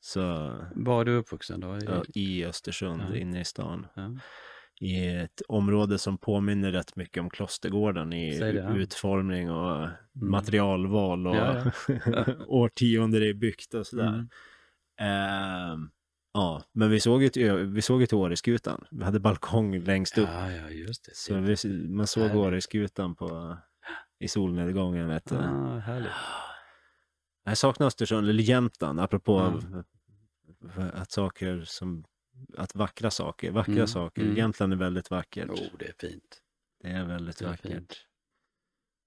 [0.00, 0.20] Så
[0.74, 1.76] Var är du uppvuxen då?
[1.78, 3.16] I, ja, i Östersund, Ja.
[3.16, 3.86] inne i stan.
[3.94, 4.10] ja.
[4.80, 8.74] I ett område som påminner rätt mycket om Klostergården i det, ja.
[8.76, 11.64] utformning och materialval och Ja,
[12.46, 14.08] årtionden det är byggt och sådär.
[14.08, 14.28] Mm.
[15.00, 15.90] Ehm,
[16.34, 18.84] ja, men vi såg Ö- vi såg till Åreskutan.
[18.90, 20.28] Vi hade balkong längst upp.
[20.32, 21.14] Ja, ja, just det.
[21.14, 21.34] Så
[21.68, 22.36] vi, man såg.
[22.36, 23.56] Åreskutan på,
[24.18, 25.08] i solnedgången.
[25.08, 25.36] Vet du.
[25.36, 26.12] Ah, härligt.
[27.44, 29.60] Jag saknar Östersund, eller Jämtland, apropå
[30.76, 30.82] Ja.
[30.94, 32.04] att saker som,
[32.56, 34.22] att vackra saker, vackra Mm, saker.
[34.22, 34.36] mm.
[34.36, 35.50] Jämtland är väldigt vackert.
[35.50, 36.40] Oh, det är fint.
[36.82, 37.72] Det är väldigt Det är vackert.
[37.72, 37.94] fint.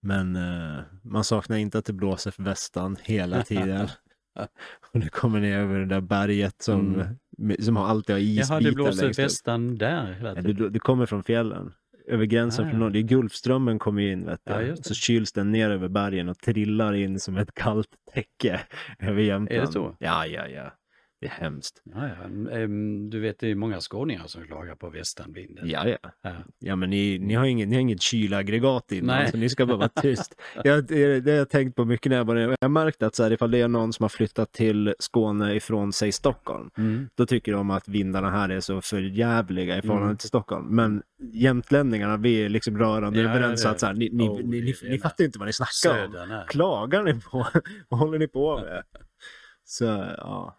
[0.01, 3.88] Men eh, man saknar inte att det blåser för västan hela tiden.
[4.93, 7.03] Och det kommer ner över det där berget som,
[7.39, 7.57] Mm.
[7.61, 10.55] som har alltid har isbitar Jaha, det blåser västan där hela Ja, tiden.
[10.55, 11.73] det, det kommer från fjällen.
[12.07, 12.89] Över gränsen Ah, från ja.
[12.89, 14.53] Det är Gulfströmmen kommer in vet du.
[14.53, 14.75] Ja.
[14.75, 18.61] Så kyls den ner över bergen och trillar in som ett kallt täcke
[18.99, 19.57] över Jämtland.
[19.61, 19.95] Är det så?
[19.99, 20.71] Ja, ja, ja.
[21.20, 21.82] Det är hemskt.
[21.84, 22.51] Ja, ja.
[22.51, 25.70] Ehm, Du vet, det är många skåningar som klagar på västanvinden.
[25.70, 25.97] Ja, ja.
[26.22, 26.32] Ja.
[26.59, 29.32] Ja, men ni, ni har inget, ni har inget kylaggregat innan, Nej.
[29.32, 30.36] så ni ska bara vara tyst.
[30.63, 32.41] Jag, det, det har jag tänkt på mycket när jag nere.
[32.41, 35.53] Jag har märkt att så här, ifall det är någon som har flyttat till Skåne
[35.55, 37.09] ifrån, säg Stockholm, Mm.
[37.15, 40.18] då tycker de att vindarna här är så förjävliga i förhållande Mm.
[40.18, 40.76] till Stockholm.
[40.76, 41.01] Men
[41.34, 44.61] jämtlänningarna, vi är liksom rörande Ja, överens ja, att så här, ni, ni, Oh, ni,
[44.61, 46.11] ni, ni fattar inte vad ni snackar om.
[46.11, 46.45] Södern här.
[46.47, 47.47] Klagar ni på?
[47.89, 48.84] vad håller ni på med?
[49.63, 49.84] Så,
[50.18, 50.57] ja.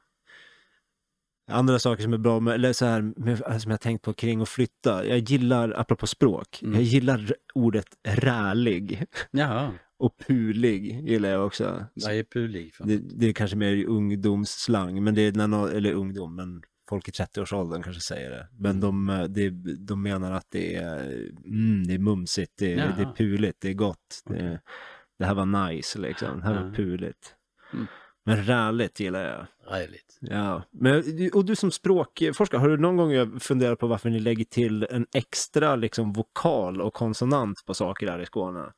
[1.48, 4.40] Andra saker som är bra, med, eller så här, med, som jag tänkt på kring
[4.40, 5.06] att flytta.
[5.06, 6.74] Jag gillar, apropå språk, Mm.
[6.74, 9.04] jag gillar ordet rälig.
[9.30, 11.84] Jaha, Och pulig gillar jag också.
[11.94, 12.84] vad är pulig för?
[12.84, 17.08] Det, det är kanske mer ungdomsslang, men det är när nå- eller ungdom, men folk
[17.08, 18.48] i 30-årsåldern kanske säger det.
[18.58, 19.50] Men de, eh, det,
[19.86, 21.00] de menar att det är,
[21.46, 24.22] mm, det är mumsigt, det, är- det är puligt, det är gott.
[24.26, 24.60] Det,
[25.18, 27.34] det här var nice liksom, det här var puligt.
[27.72, 27.86] Mm.
[28.28, 29.46] Men räligt gillar jag.
[29.78, 30.18] Räligt.
[30.20, 31.02] Ja, men,
[31.34, 35.06] och du som språkforskare, har du någon gång funderat på varför ni lägger till en
[35.14, 38.58] extra liksom, vokal och konsonant på saker här i Skåne?
[38.60, 38.70] Ju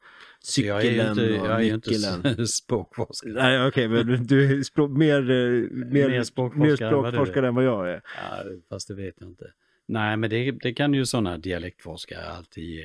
[0.43, 2.41] Cykeln inte, och jag är ju inte nyckeln.
[2.43, 3.33] s- språkforskare.
[3.33, 5.37] Nej, okej, men du- är språk, mer, eh,
[5.71, 8.03] mer, Mer språkforskare mer språkforskare än vad jag är.
[8.17, 9.45] Ja, fast det vet jag inte.
[9.89, 12.85] Nej, men det, det kan ju sådana dialektforskare alltid ge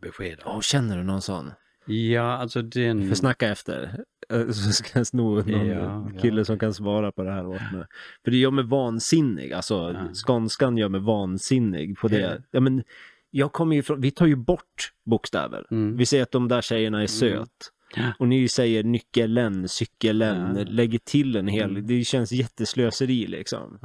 [0.00, 0.52] besked om.
[0.56, 1.50] Åh, känner du någon sån?
[1.86, 3.08] Ja, alltså den...
[3.08, 4.04] För snacka efter.
[4.32, 6.44] Eh, Så ska jag sno någon Ja, kille ja.
[6.44, 7.84] som kan svara på det här åt mig.
[8.24, 10.14] För det gör mig vansinnig, alltså Ja.
[10.14, 12.42] skånskan gör mig vansinnig på det.
[12.50, 12.82] Ja, men,
[13.30, 15.66] jag kommer ju från, vi tar ju bort bokstäver.
[15.70, 15.96] Mm.
[15.96, 17.72] Vi säger att de där tjejerna är söt.
[17.96, 18.12] Ja.
[18.18, 20.64] Och ni säger nyckelen, cykelen, Ja.
[20.68, 21.86] lägger till en hel, Mm.
[21.86, 23.78] det känns jätteslöseri liksom.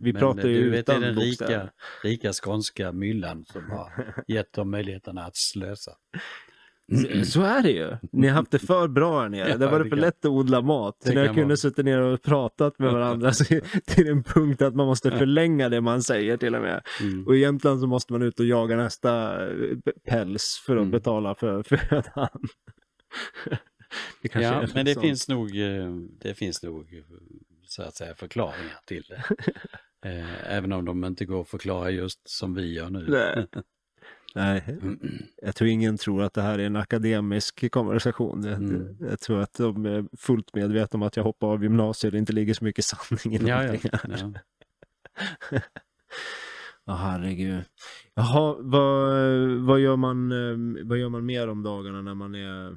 [0.00, 1.68] Vi Men pratar ju du vet, det är utan den rika,
[2.02, 5.92] rika skånska myllan som har gett dem möjligheterna att slösa.
[6.92, 7.96] Så- Så är det ju.
[8.12, 9.48] Ni har haft det för bra här nere.
[9.48, 10.96] Ja, det var det det för lätt att odla mat.
[11.04, 13.44] det När jag kunde suttit ner och pratat med varandra så
[13.86, 16.82] till en punkt att man måste förlänga det man säger till och med.
[17.00, 17.26] Mm.
[17.26, 19.76] Och i Jämtland så måste man ut och jaga nästa eh,
[20.08, 20.90] päls för att Mm.
[20.90, 22.28] betala för födan.
[24.22, 25.06] det Ja, men det sånt.
[25.06, 27.04] finns nog, eh, det finns nog eh,
[27.66, 29.24] så att säga förklaringar till det.
[30.06, 33.04] Eh, Även om de inte går att förklara just som vi gör nu.
[33.08, 33.46] Nej.
[34.34, 34.78] Nej,
[35.42, 38.42] jag tror ingen tror att det här är en akademisk konversation.
[38.44, 38.96] Jag, Mm.
[39.00, 42.32] jag tror att de är fullt medvetna om att jag hoppar av gymnasiet det inte
[42.32, 43.90] ligger så mycket sanning i Ja, någonting.
[43.92, 43.98] ja,
[45.50, 45.60] ja.
[46.86, 47.62] Ja, herregud.
[48.14, 49.12] Jaha, vad,
[49.60, 52.76] vad, gör man, eh, vad gör man mer om dagarna när man är,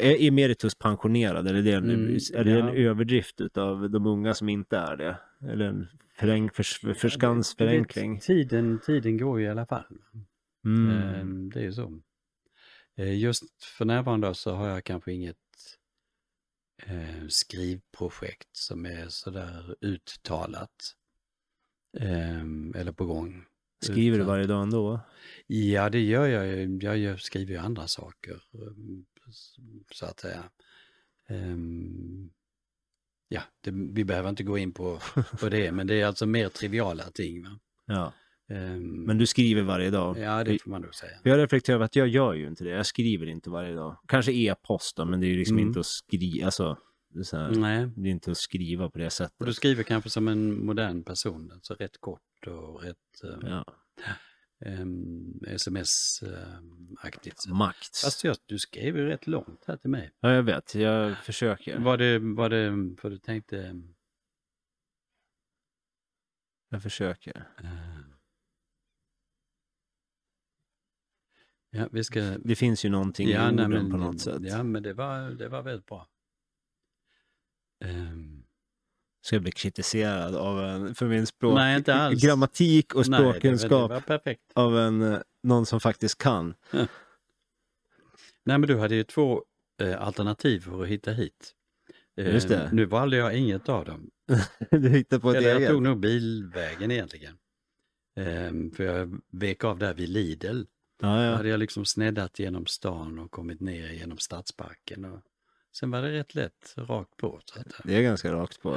[0.00, 1.46] är emeritus pensionerad?
[1.48, 2.68] Eller är det en, Mm, är det ja.
[2.70, 5.16] en överdrift av de unga som inte är det?
[5.52, 5.86] Eller en
[6.18, 8.20] förenk, förs, förskans Du vet, förenkling?
[8.20, 9.84] Tiden, tiden går ju i alla fall.
[10.64, 10.98] Mm.
[10.98, 12.00] Eh, Det är ju så.
[12.96, 15.36] Eh, Just för närvarande så har jag kanske inget
[16.82, 20.96] eh, skrivprojekt som är sådär uttalat.
[22.74, 23.44] Eller på gång.
[23.84, 25.00] Skriver du varje dag ändå?
[25.46, 26.98] Ja, det gör jag.
[26.98, 28.72] Jag skriver ju andra saker, eh,
[29.92, 30.50] så att säga.
[31.26, 32.30] Ehm,
[33.28, 34.98] ja, det, vi behöver inte gå in på,
[35.40, 37.42] på det, men det är alltså mer triviala ting.
[37.42, 37.58] Va?
[37.86, 38.12] Ja.
[38.52, 40.18] Ehm, Men du skriver varje dag?
[40.18, 41.12] Ja, det får man nog säga.
[41.22, 42.70] Jag reflekterar över att jag gör ju inte det.
[42.70, 43.98] Jag skriver inte varje dag.
[44.08, 45.68] Kanske e-post då, men det är ju liksom Mm.
[45.68, 46.46] inte att skriva.
[46.46, 46.76] Alltså,
[47.14, 49.40] det, är Nej, det är inte att skriva på det sättet.
[49.40, 53.64] och du skriver kanske som en modern person, alltså rätt kort och rätt eh, Ja.
[54.66, 57.46] ehm, sms-aktigt.
[57.48, 57.96] Makt.
[58.04, 60.12] Fast jag, du skrev ju rätt långt här till mig.
[60.20, 60.74] Ja, jag vet.
[60.74, 61.78] Jag försöker.
[61.78, 63.82] Var det, var det, för du tänkte,
[66.68, 67.46] Jag försöker.
[67.62, 68.01] eh,
[71.72, 74.42] ja, vi ska, Det finns ju någonting i orden på något sätt.
[74.42, 76.08] Ja, men det var, det var väldigt bra.
[77.84, 78.42] Ehm,
[79.24, 81.54] Ska jag bli kritiserad av en, för min språk...
[81.54, 82.22] Nej, inte alls.
[82.22, 84.42] Grammatik och nej, det, språkkunskap det var perfekt.
[84.54, 86.54] av en, eh, någon som faktiskt kan.
[88.44, 89.44] Nej, men du hade ju två
[89.82, 91.54] eh, alternativ för att hitta hit.
[92.16, 92.70] Eh, Just det.
[92.72, 94.10] Nu valde jag inget av dem.
[94.70, 95.70] du hittar på ett Eller jag eget.
[95.70, 97.38] tog nog bilvägen egentligen.
[98.16, 100.62] Ehm, för jag vek av där vid Lidl.
[101.02, 101.34] Ja, Då ja.
[101.36, 105.04] hade jag liksom sneddat genom stan och kommit ner genom Stadsparken.
[105.04, 105.20] Och
[105.76, 107.36] sen var det rätt lätt, rakt på.
[107.56, 108.74] Att, Det är ganska rakt på.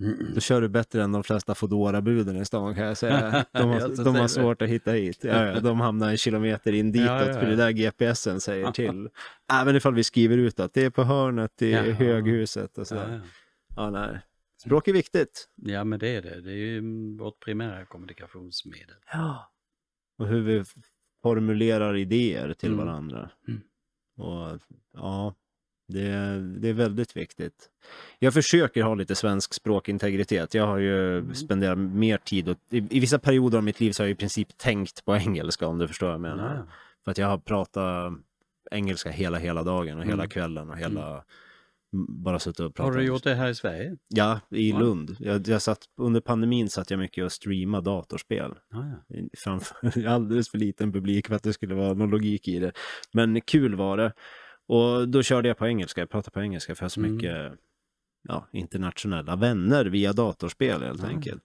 [0.00, 3.44] mm, Då kör du bättre än de flesta foodora buden i stan kan jag säga.
[3.52, 5.24] De har, de har svårt att hitta hit.
[5.24, 8.70] Ja, ja, de hamnar en kilometer in ditåt Ja, ja, för det där GPSen säger
[8.72, 9.08] till.
[9.52, 13.20] Även ifall vi skriver ut att det är på hörnet i höghuset och ja, sådär.
[13.76, 13.90] ja.
[13.90, 14.18] Nej.
[14.62, 15.48] Språk är viktigt.
[15.56, 16.40] ja, men det är det.
[16.40, 18.96] Det är ju mm, vårt primära kommunikationsmedel.
[19.12, 19.52] Ja.
[20.18, 20.64] Och hur vi
[21.24, 22.86] formulerar idéer till Mm.
[22.86, 23.30] varandra.
[23.48, 23.60] Mm.
[24.18, 24.58] Och
[24.94, 25.34] ja,
[25.88, 26.08] det,
[26.60, 27.68] det är väldigt viktigt.
[28.18, 30.54] Jag försöker ha lite svensk språkintegritet.
[30.54, 31.34] Jag har ju Mm.
[31.34, 34.18] spenderat mer tid och i, i vissa perioder av mitt liv så har jag i
[34.18, 36.62] princip tänkt på engelska om du förstår vad jag menar.
[37.04, 38.12] För att jag har pratat
[38.70, 40.28] engelska hela, hela dagen och hela Mm.
[40.28, 41.22] kvällen och hela m-
[42.08, 42.92] bara suttit och pratat.
[42.94, 43.96] Har du gjort det här i Sverige?
[44.08, 44.78] Ja, i Ja.
[44.78, 45.16] Lund.
[45.20, 49.16] Jag, jag satt, under pandemin satt jag mycket och streamade datorspel Ja, ja.
[49.38, 52.72] framför alldeles för liten publik för att det skulle vara någon logik i det.
[53.12, 54.12] Men kul var det.
[54.68, 57.14] Och då körde jag på engelska, jag pratade på engelska för jag har så Mm.
[57.14, 57.52] mycket
[58.28, 61.08] ja, internationella vänner via datorspel helt Ja.
[61.08, 61.42] enkelt.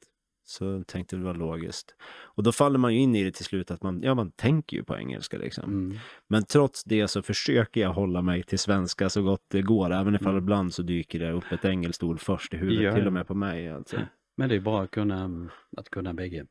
[0.49, 1.95] Så tänkte det var logiskt.
[2.23, 4.77] Och då faller man ju in i det till slut att man, ja man tänker
[4.77, 5.63] ju på engelska liksom.
[5.63, 5.97] Mm.
[6.27, 10.15] Men trots det så försöker jag hålla mig till svenska så gott det går, även
[10.15, 10.43] ifall Mm.
[10.43, 13.27] ibland så dyker det upp ett engelskt ord först i huvudet, Ja, till och med
[13.27, 13.97] på mig alltså.
[14.37, 16.45] Men det är bra att kunna, att kunna bägge.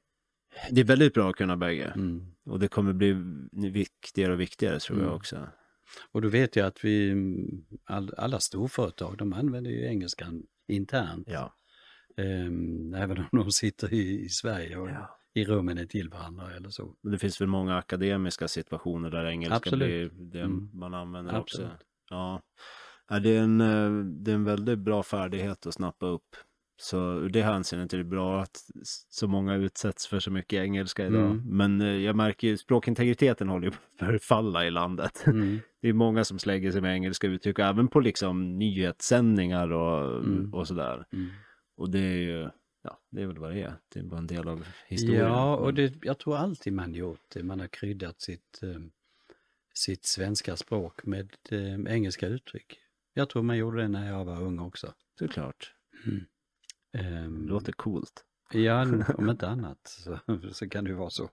[0.71, 1.93] Det är väldigt bra att kunna bägge.
[1.97, 2.27] Mm.
[2.47, 3.17] Och det kommer bli
[3.53, 5.17] viktigare och viktigare tror jag Mm.
[5.17, 5.49] också.
[6.13, 7.15] Och då vet jag att vi,
[7.85, 11.29] all, alla storföretag, de använder ju engelskan internt.
[11.31, 11.55] Ja.
[12.19, 15.19] Ehm, även om de sitter i, i Sverige och Ja.
[15.35, 16.95] i rummen är till varandra eller så.
[17.03, 20.13] Men Det finns väl många akademiska situationer där engelska Absolut.
[20.13, 20.71] blir det Mm.
[20.75, 21.71] man använder Absolut.
[21.73, 21.85] också.
[22.11, 22.43] Ja.
[23.11, 26.37] Ja, det, är en, eh, det är en väldigt bra färdighet att snappa upp.
[26.81, 28.57] Så ur det hänseendet är det bra att
[29.09, 31.31] så många utsätts för så mycket engelska idag.
[31.31, 31.43] Mm.
[31.57, 35.23] Men eh, jag märker ju språkintegriteten håller ju på att förfalla i landet.
[35.27, 35.59] Mm.
[35.83, 40.55] Det är många som slänger sig med engelska uttryck, även på liksom nyhetssändningar och, Mm.
[40.55, 41.05] och sådär.
[41.79, 41.83] Mm.
[41.83, 42.51] Och det är ju,
[42.83, 43.75] ja, det är väl vad det är.
[43.89, 45.21] Det är bara en del av historien.
[45.21, 47.43] Ja, och det, jag tror alltid man gjort det.
[47.43, 48.81] Man har kryddat sitt, eh,
[49.75, 52.79] sitt svenska språk med eh, engelska uttryck.
[53.15, 54.95] Jag tror man gjorde det när jag var ung också.
[55.19, 55.75] Såklart.
[56.93, 58.25] Ehm, Det låter coolt.
[58.53, 58.83] Ja,
[59.19, 60.19] om inte annat så,
[60.53, 61.31] så kan det ju vara så.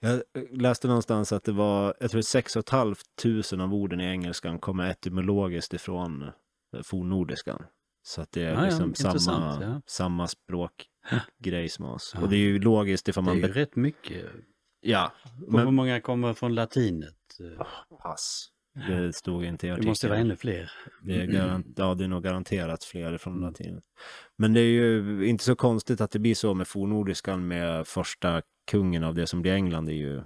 [0.00, 4.90] Jag läste någonstans att det var, jag tror 6 500 av orden i engelskan kommer
[4.90, 7.64] etymologiskt ifrån eh, fornnordiskan.
[8.08, 9.80] Så att det är Ja, ja, liksom intressant, samma, ja.
[9.86, 12.12] samma språkgrej som oss.
[12.14, 12.20] Ja.
[12.22, 13.42] Och det är ju logiskt ifall Det är man...
[13.48, 14.24] ju rätt mycket.
[14.80, 15.12] Ja,
[15.46, 15.74] Och hur men...
[15.74, 17.14] många kommer från latinet?
[17.40, 17.66] Eh,
[18.02, 18.48] Pass.
[18.88, 19.88] Det stod inte i Det artikeln.
[19.88, 20.70] måste vara ännu fler.
[21.02, 23.44] Det är, garant, ja, det är nog garanterat fler från Mm.
[23.48, 23.80] latin.
[24.36, 28.42] Men det är ju inte så konstigt att det blir så med fornnordiskan med första
[28.70, 30.22] kungen av det som blir England det är ju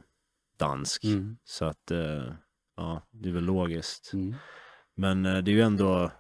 [0.59, 1.05] dansk.
[1.05, 1.37] Mm.
[1.45, 2.33] Så att, eh,
[2.76, 4.11] ja, det är väl logiskt.
[4.14, 4.35] Mm.
[4.97, 6.11] Men eh, det är ju ändå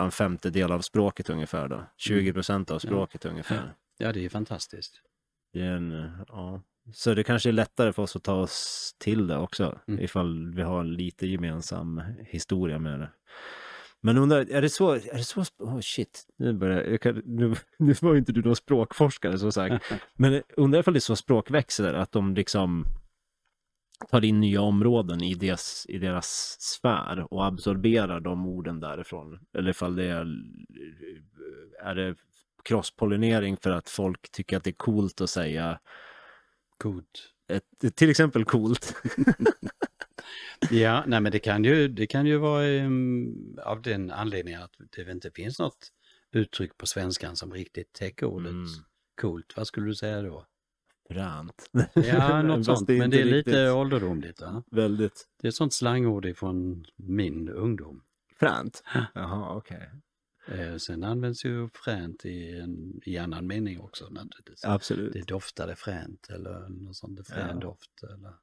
[0.00, 1.82] ja, en femtedel av språket ungefär då.
[1.96, 3.74] 20 procent av språket ungefär.
[3.98, 5.00] Ja, det är fantastiskt.
[5.52, 6.62] Det är en, ja.
[6.92, 9.78] Så det kanske är lättare för oss att ta oss till det också.
[9.88, 10.04] Mm.
[10.04, 13.08] Ifall vi har lite gemensam historia med det.
[14.00, 17.54] Men undrar, är det så, är det så, oh shit, nu börjar jag, kan, nu,
[17.78, 19.84] nu var ju inte du någon språkforskare så sagt.
[20.14, 22.86] Men undrar ifall det är så språkväxer, att de liksom
[24.08, 29.38] tar in nya områden i deras, i deras sfär och absorberar de orden därifrån.
[29.58, 30.26] Eller ifall det är,
[31.82, 32.14] är det
[32.64, 35.80] crosspollinering för att folk tycker att det är coolt att säga
[36.82, 37.32] Coolt.
[37.48, 38.94] ett, till exempel coolt.
[40.70, 43.34] Ja, nej men det kan ju, det kan ju vara em,
[43.64, 45.88] av den anledningen att det inte finns något
[46.32, 48.66] uttryck på svenskan som riktigt täcker ordet Mm.
[49.20, 49.52] coolt.
[49.56, 50.46] Vad skulle du säga då?
[51.10, 51.70] Fränt.
[51.94, 52.88] Ja, något sånt.
[52.88, 54.40] Men inte det är lite riktigt ålderdomligt.
[54.40, 54.62] Va?
[54.70, 58.02] Väldigt Det är ett sånt slangord ifrån min ungdom.
[58.38, 58.82] fränt.
[59.14, 59.90] Jaha, okej.
[60.48, 64.64] Eh, sen används ju fränt i, en, i annan mening också naturligtvis.
[64.64, 65.12] Absolut.
[65.12, 67.60] Det doftade fränt eller något sånt, frän Ja.
[67.60, 68.34] doft eller,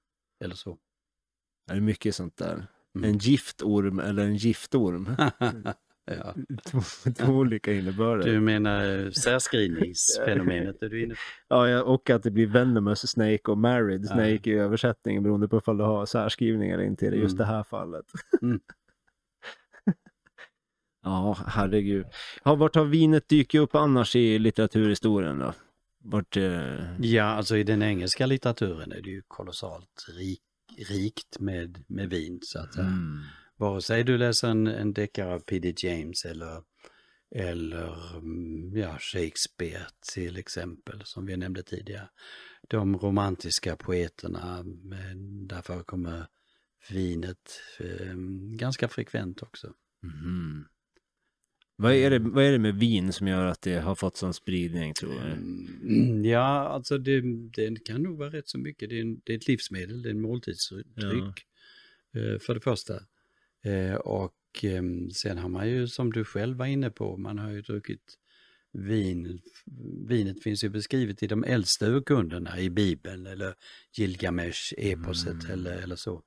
[0.44, 0.78] eller så.
[1.68, 2.68] Det är mycket sånt där.
[2.96, 3.10] Mm.
[3.10, 5.06] En giftorm eller en giftorm.
[6.08, 6.36] ja.
[6.66, 6.80] två,
[7.18, 8.26] två olika innebörder.
[8.26, 11.20] Du menar särskrivningsfenomenet är du inne på?
[11.48, 14.08] Ja, och att det blir venomous snake och married Ja.
[14.08, 17.38] snake i översättningen beroende på ifall du har särskrivningar eller inte i just Mm.
[17.38, 18.06] det här fallet.
[18.42, 18.60] Mm.
[21.04, 22.06] ja, herregud.
[22.44, 25.54] Ja, vart har vinet dykt upp annars i litteraturhistorien då?
[26.04, 27.02] Vart, eh...
[27.02, 30.42] Ja, alltså i den engelska litteraturen är det ju kolossalt rik,
[30.90, 32.40] rikt med, med vin.
[32.44, 32.88] Så att, mm.
[32.88, 33.20] mm.
[33.58, 35.74] Vare sig du läser en, en deckare av P.D.
[35.78, 36.64] James eller,
[37.36, 42.10] eller mm, ja, Shakespeare till exempel, som vi nämnde tidigare.
[42.68, 44.64] De romantiska poeterna,
[45.48, 46.28] där förekommer
[46.90, 48.16] vinet eh,
[48.58, 49.74] ganska frekvent också.
[50.04, 50.66] Mhm.
[51.80, 54.34] Vad, är det, vad är det med vin som gör att det har fått sån
[54.34, 55.32] spridning tror du?
[55.32, 57.22] Mm, ja, alltså det,
[57.54, 58.90] det kan nog vara rätt så mycket.
[58.90, 61.46] Det är, en, det är ett livsmedel, det är en måltidsdryck
[62.16, 62.94] eh, för det första.
[63.64, 64.34] Eh, och
[64.64, 64.84] eh,
[65.14, 68.18] sen har man ju, som du själv var inne på, man har ju druckit
[68.74, 69.42] vin.
[70.08, 73.56] Vinet finns ju beskrivet i de äldsta urkunderna i Bibeln eller
[73.98, 75.52] Gilgamesh-eposet Mm.
[75.52, 76.24] eller, eller så.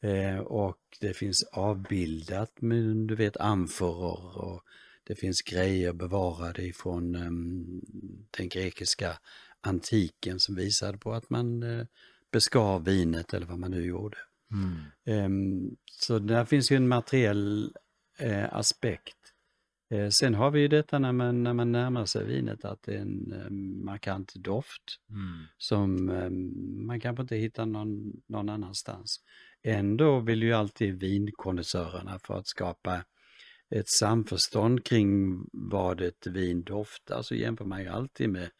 [0.00, 4.62] Eh, och det finns avbildat med, du vet, amforor och
[5.04, 7.80] det finns grejer bevarade ifrån um,
[8.30, 9.18] den grekiska
[9.60, 11.86] antiken som visade på att man uh,
[12.32, 14.16] beskav vinet eller vad man nu gjorde.
[14.54, 15.24] Mm.
[15.24, 17.72] Um, så där finns ju en materiell
[18.22, 19.16] uh, aspekt.
[19.94, 22.94] Uh, sen har vi ju detta när man, när man närmar sig vinet att det
[22.94, 25.46] är en um, markant doft Mm.
[25.58, 29.20] som um, man kanske inte hittar någon, någon annanstans.
[29.62, 33.04] Ändå vill ju alltid vinkonnässörerna för att skapa
[33.70, 38.50] ett samförstånd kring vad ett vin doftar så jämför man ju alltid med,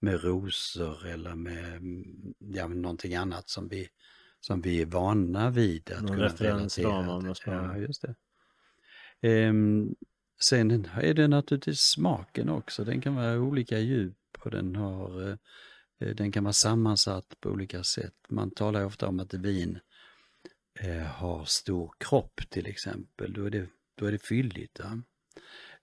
[0.00, 1.82] med rosor eller med
[2.38, 3.88] ja, någonting annat som vi,
[4.40, 5.90] som vi är vana vid.
[5.92, 6.84] Att Någon kunna relatera till.
[7.44, 8.14] Ja, just det.
[9.20, 9.94] Ehm,
[10.40, 12.84] sen är det naturligtvis smaken också.
[12.84, 15.30] Den kan vara olika djup och den, har,
[15.98, 18.14] eh, den kan vara sammansatt på olika sätt.
[18.28, 19.78] Man talar ofta om att vin
[20.80, 23.32] eh, har stor kropp till exempel.
[23.32, 24.78] Då är det, då är det fylligt.
[24.78, 24.98] Ja?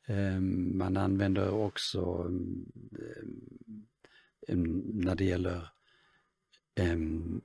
[0.06, 2.66] Ehm, man använder också mm,
[4.48, 5.70] em, när det gäller
[6.76, 7.42] em, mm,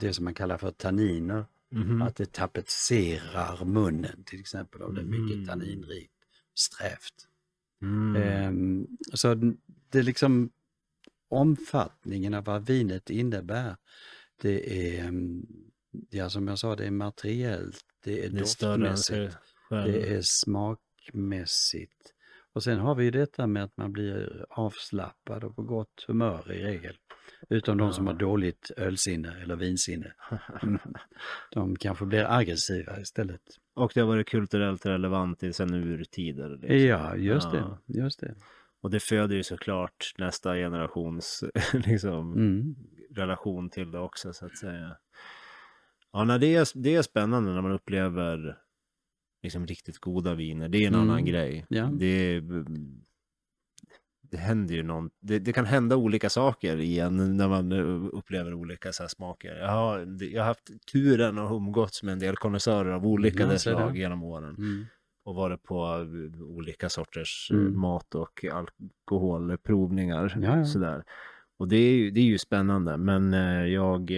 [0.00, 1.44] det som man kallar för tanniner.
[1.70, 2.02] Mhm.
[2.02, 5.46] Att det tapetserar munnen till exempel av det är mycket Mm.
[5.46, 6.12] tanninrikt,
[6.54, 7.28] strävt.
[7.82, 8.22] Mm.
[8.22, 9.34] Ehm, så
[9.90, 10.50] det är liksom
[11.28, 13.76] omfattningen av vad vinet innebär.
[14.42, 15.46] Det är, mm,
[16.10, 19.36] ja som jag sa, det är materiellt, det är det doftmässigt,
[19.70, 22.12] det är smakmässigt.
[22.52, 26.52] Och sen har vi ju detta med att man blir avslappnad och på gott humör
[26.52, 26.96] i regel.
[27.48, 30.12] Utom de som har dåligt ölsinne eller vinsinne.
[30.62, 30.78] Mm.
[31.50, 33.40] De kanske blir aggressiva istället.
[33.74, 36.48] Och det har varit kulturellt relevant i sen urtider.
[36.50, 36.78] Liksom.
[36.78, 37.78] Ja, just Ja.
[37.86, 37.98] det.
[38.00, 38.34] Just det.
[38.82, 42.74] Och det föder ju såklart nästa generations liksom, Mm.
[43.10, 44.96] relation till det också så att säga.
[46.12, 48.58] Ja, nej, det, är, det är spännande när man upplever
[49.42, 50.68] liksom riktigt goda viner.
[50.68, 51.10] Det är en Mm.
[51.10, 51.66] annan grej.
[51.68, 51.90] Ja.
[51.92, 52.64] Det, är-
[54.34, 58.54] det händer ju någon, det, det kan hända olika saker igen när man eh, upplever
[58.54, 59.56] olika så här smaker.
[59.56, 63.58] Jag har, jag har haft turen att umgåtts med en del konnässörer av olika det.
[63.58, 64.84] slag genom åren Mm.
[65.24, 67.80] och varit på eh, olika sorters eh, Mm.
[67.80, 70.38] mat och alkoholprovningar.
[70.42, 70.64] Ja, ja.
[70.64, 71.04] Sådär.
[71.58, 73.32] Och det är, ju, det är ju spännande, men
[73.72, 74.10] jag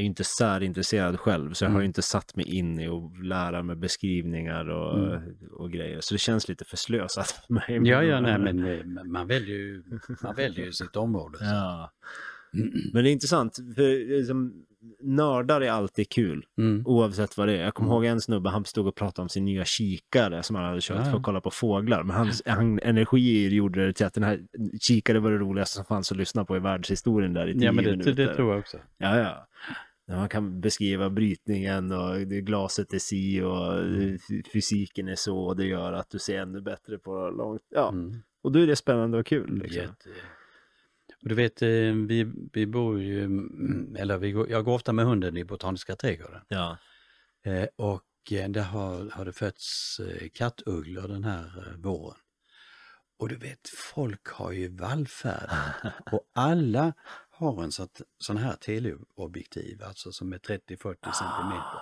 [0.00, 1.82] är ju inte särintresserad själv, så jag har Mm.
[1.82, 5.20] ju inte satt mig in i att lära mig beskrivningar och, Mm.
[5.52, 5.98] och grejer.
[6.00, 7.80] Så det känns lite förslösat för mig.
[7.90, 9.82] Ja, ja, nej, men eh, man väljer ju,
[10.22, 11.38] man väljer ju sitt område.
[11.38, 11.44] så.
[11.54, 11.90] Ja.
[12.92, 14.52] Men det är intressant, för liksom,
[15.02, 16.44] nördar är alltid kul.
[16.58, 16.82] Mm.
[16.86, 17.62] Oavsett vad det är.
[17.64, 17.94] Jag kommer Mm.
[17.96, 20.98] ihåg en snubbe, han stod och pratade om sin nya kikare som han hade köpt
[21.04, 22.02] Ja, för att kolla på fåglar.
[22.02, 24.40] Men hans han, energi gjorde det till att den här
[24.80, 27.72] kikare var det roligaste som fanns att lyssna på i världshistorien där i tio Ja,
[27.72, 28.12] men det, minuter.
[28.12, 28.76] det tror jag också.
[28.98, 29.46] Ja, ja.
[30.16, 34.18] Man kan beskriva brytningen och glaset är si och Mm.
[34.52, 37.62] fysiken är så och det gör att du ser ännu bättre på långt.
[37.68, 38.22] Ja, Mm.
[38.42, 39.58] och då är det spännande och kul.
[39.62, 39.82] Liksom.
[39.82, 40.10] Jätte...
[41.22, 41.68] Och du vet, eh,
[42.08, 45.96] vi, vi bor ju, mm, eller vi går, jag går ofta med hunden i Botaniska
[45.96, 46.40] trädgården.
[46.48, 46.78] Ja.
[47.44, 50.00] Eh, och eh, där har, har det fötts
[50.34, 52.18] kattugglor den här våren.
[53.18, 55.74] Och du vet, folk har ju vallfärdat
[56.12, 56.92] och alla
[57.40, 57.72] har en
[58.18, 60.68] sån här teleobjektiv, alltså som är 30-40
[61.12, 61.80] centimeter.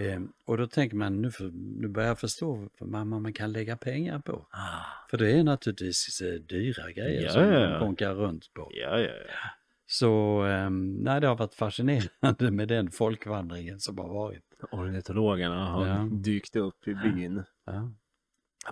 [0.00, 3.52] Eh, och då tänker man, nu, för, nu börjar jag förstå vad man, man kan
[3.52, 4.46] lägga pengar på.
[4.50, 5.08] Ah.
[5.10, 7.78] För det är naturligtvis eh, dyra grejer Ja, som ja, man ja.
[7.78, 8.70] konkar runt på.
[8.74, 9.50] Ja, ja, ja.
[9.86, 14.42] Så ehm, nej, det har varit fascinerande med den folkvandringen som har varit.
[14.72, 16.08] Ornitologerna har Ja.
[16.12, 17.42] dykt upp i byn.
[17.66, 17.90] Ja,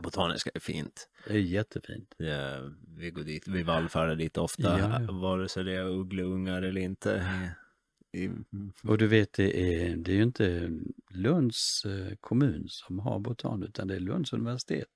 [0.01, 1.09] Botaniska är fint.
[1.27, 2.15] det är jättefint.
[2.17, 5.13] Ja, vi går dit, vi vallfärdar dit ofta, Ja, ja.
[5.13, 7.27] vare sig det är uggleungar eller inte.
[8.13, 8.31] I,
[8.85, 10.71] Och du vet, det är, det är ju inte
[11.11, 14.89] Lunds eh, kommun som har botan, utan det är Lunds universitet.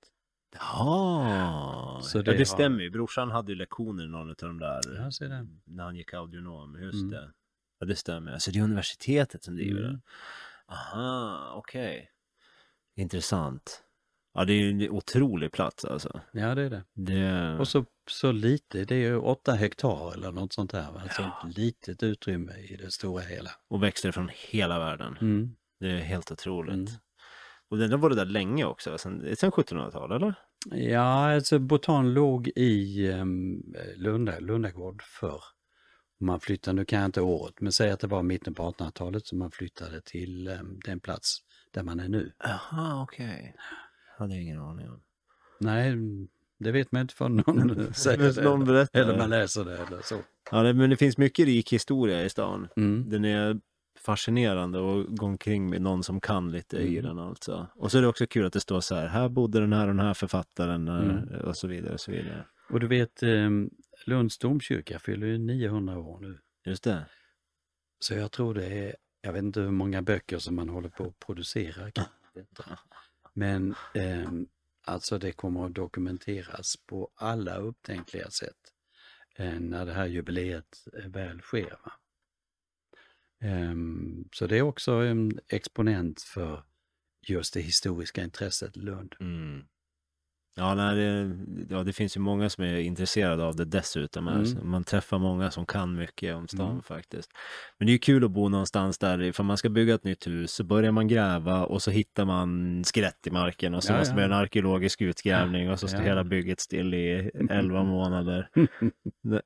[0.55, 2.91] ja, Så ja, det det har- stämmer ju.
[2.91, 4.81] Brorsan hade ju lektioner i någon av de där,
[5.21, 7.11] Ja, när han gick audionom, just Mm.
[7.11, 7.31] det.
[7.79, 8.33] Ja, det stämmer.
[8.33, 9.93] Alltså det är universitetet som driver Mm.
[9.93, 10.01] det.
[10.67, 12.11] Aha, okej.
[12.97, 13.83] Intressant.
[14.37, 16.21] Ja, det är ju en otrolig plats alltså.
[16.33, 16.85] Ja, det är det.
[16.95, 17.59] Det...
[17.59, 21.01] Och så, så lite, det är ju åtta hektar eller något sånt där.
[21.03, 23.51] Alltså ett litet utrymme i det stora hela.
[23.69, 25.17] Och växter från hela världen.
[25.21, 25.57] Mm.
[25.81, 26.75] Det är helt otroligt.
[26.75, 26.87] Mm.
[27.71, 30.35] Och den har varit där länge också, sen, sen 1700-talet eller?
[30.71, 33.63] Ja, alltså Botan låg i um,
[33.97, 35.43] Lunda, Lundagård förr.
[36.21, 39.27] Man flyttade, nu kan jag inte året, men säg att det var mitten på 1800-talet
[39.27, 41.39] som man flyttade till em, den plats
[41.73, 42.33] där man är nu.
[42.39, 43.55] Jaha, okej.
[44.19, 45.01] Hade jag ingen aning om.
[45.61, 45.97] Nej,
[46.59, 48.43] det vet man inte för någon säger det.
[48.45, 49.01] någon berättar.
[49.01, 50.21] Eller man läser det eller så.
[50.51, 52.69] Ja, det, men det finns mycket rik historia i stan.
[52.77, 53.11] Mm.
[53.11, 53.61] Den är
[53.99, 57.05] fascinerande att gå omkring med någon som kan lite i Mm.
[57.05, 57.67] den alltså.
[57.75, 59.89] Och så är det också kul att det står så här, här bodde den här
[59.89, 61.29] och den här författaren eh, Mm.
[61.41, 62.45] och så vidare och så vidare.
[62.71, 63.71] Och du vet, em,
[64.07, 66.39] Lunds domkyrka fyller ju 900 år nu.
[66.65, 67.07] Just det.
[68.01, 71.05] Så jag tror det är, jag vet inte hur många böcker som man håller på
[71.05, 71.91] att producera.
[73.39, 74.31] Men eh,
[74.85, 78.73] alltså det kommer att dokumenteras på alla upptänkliga sätt
[79.37, 81.79] eh, när det här jubileet eh, väl sker.
[81.85, 81.93] Va?
[83.41, 86.65] Ehm, så det är också en exponent för
[87.27, 89.15] just det historiska intresset Lund.
[89.21, 89.67] Mm.
[90.59, 91.31] Ja, nej, det,
[91.71, 94.29] ja, det finns ju många som är intresserade av det dessutom.
[94.29, 94.41] Mm.
[94.41, 96.83] Alltså, man träffar många som kan mycket om stan Mm.
[96.83, 97.31] faktiskt.
[97.79, 100.27] Men det är ju kul att bo någonstans där, ifall man ska bygga ett nytt
[100.27, 103.99] hus så börjar man gräva och så hittar man skelett i marken och så Ja,
[103.99, 104.29] måste man ja.
[104.29, 108.49] göra en arkeologisk utgrävning och så står hela bygget still i elva månader.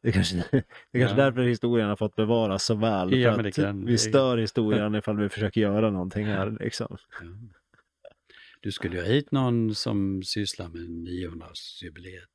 [0.02, 3.10] Det kanske, det är kanske därför historien har fått bevaras så väl.
[3.10, 6.96] För att kan- vi stör historien ifall vi försöker göra någonting här liksom.
[7.20, 7.26] Ja.
[8.60, 12.26] Du skulle ju ha hit någon som sysslar med 900-årsjubileet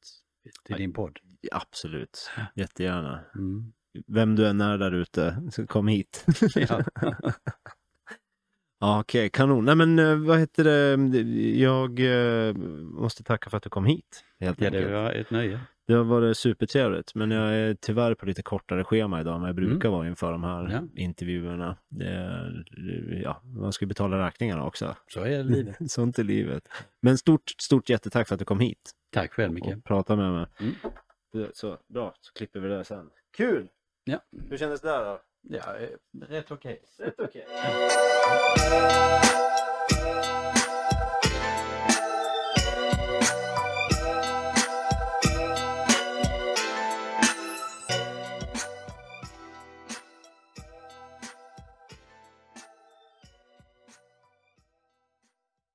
[0.65, 1.19] till din podd.
[1.51, 3.25] Absolut, jättegärna.
[3.35, 3.73] Mm.
[4.07, 6.25] Vem du än är där ute, kom hit.
[6.55, 6.83] Ja.
[8.79, 9.65] Ja, okej, kanon.
[9.65, 11.19] Nej men eh, vad heter det,
[11.59, 12.53] jag eh,
[12.83, 14.23] måste tacka för att du kom hit.
[14.39, 14.87] Helt ja, enkelt.
[14.87, 15.59] det var ett nöje.
[15.87, 19.55] Det har varit supertrevligt, men jag är tyvärr på lite kortare schema idag än jag
[19.55, 20.71] brukar vara inför de här Mm.
[20.95, 21.01] Ja.
[21.03, 21.77] intervjuerna.
[22.01, 24.95] Är- ja, man ska betala räkningarna också.
[25.07, 25.75] Så är livet.
[25.91, 26.67] Sånt är livet.
[27.01, 29.65] Men stort, stort jättetack för att du kom hit Tack själv Micke.
[29.65, 30.45] och pratade med mig.
[30.59, 31.49] Mm.
[31.53, 33.09] Så, bra, så klipper vi det sen.
[33.37, 33.67] Kul!
[34.03, 34.19] Ja.
[34.49, 35.19] Hur kändes det där då?
[35.49, 36.81] Ja, eh, rätt okej.
[36.99, 37.45] Rätt okej.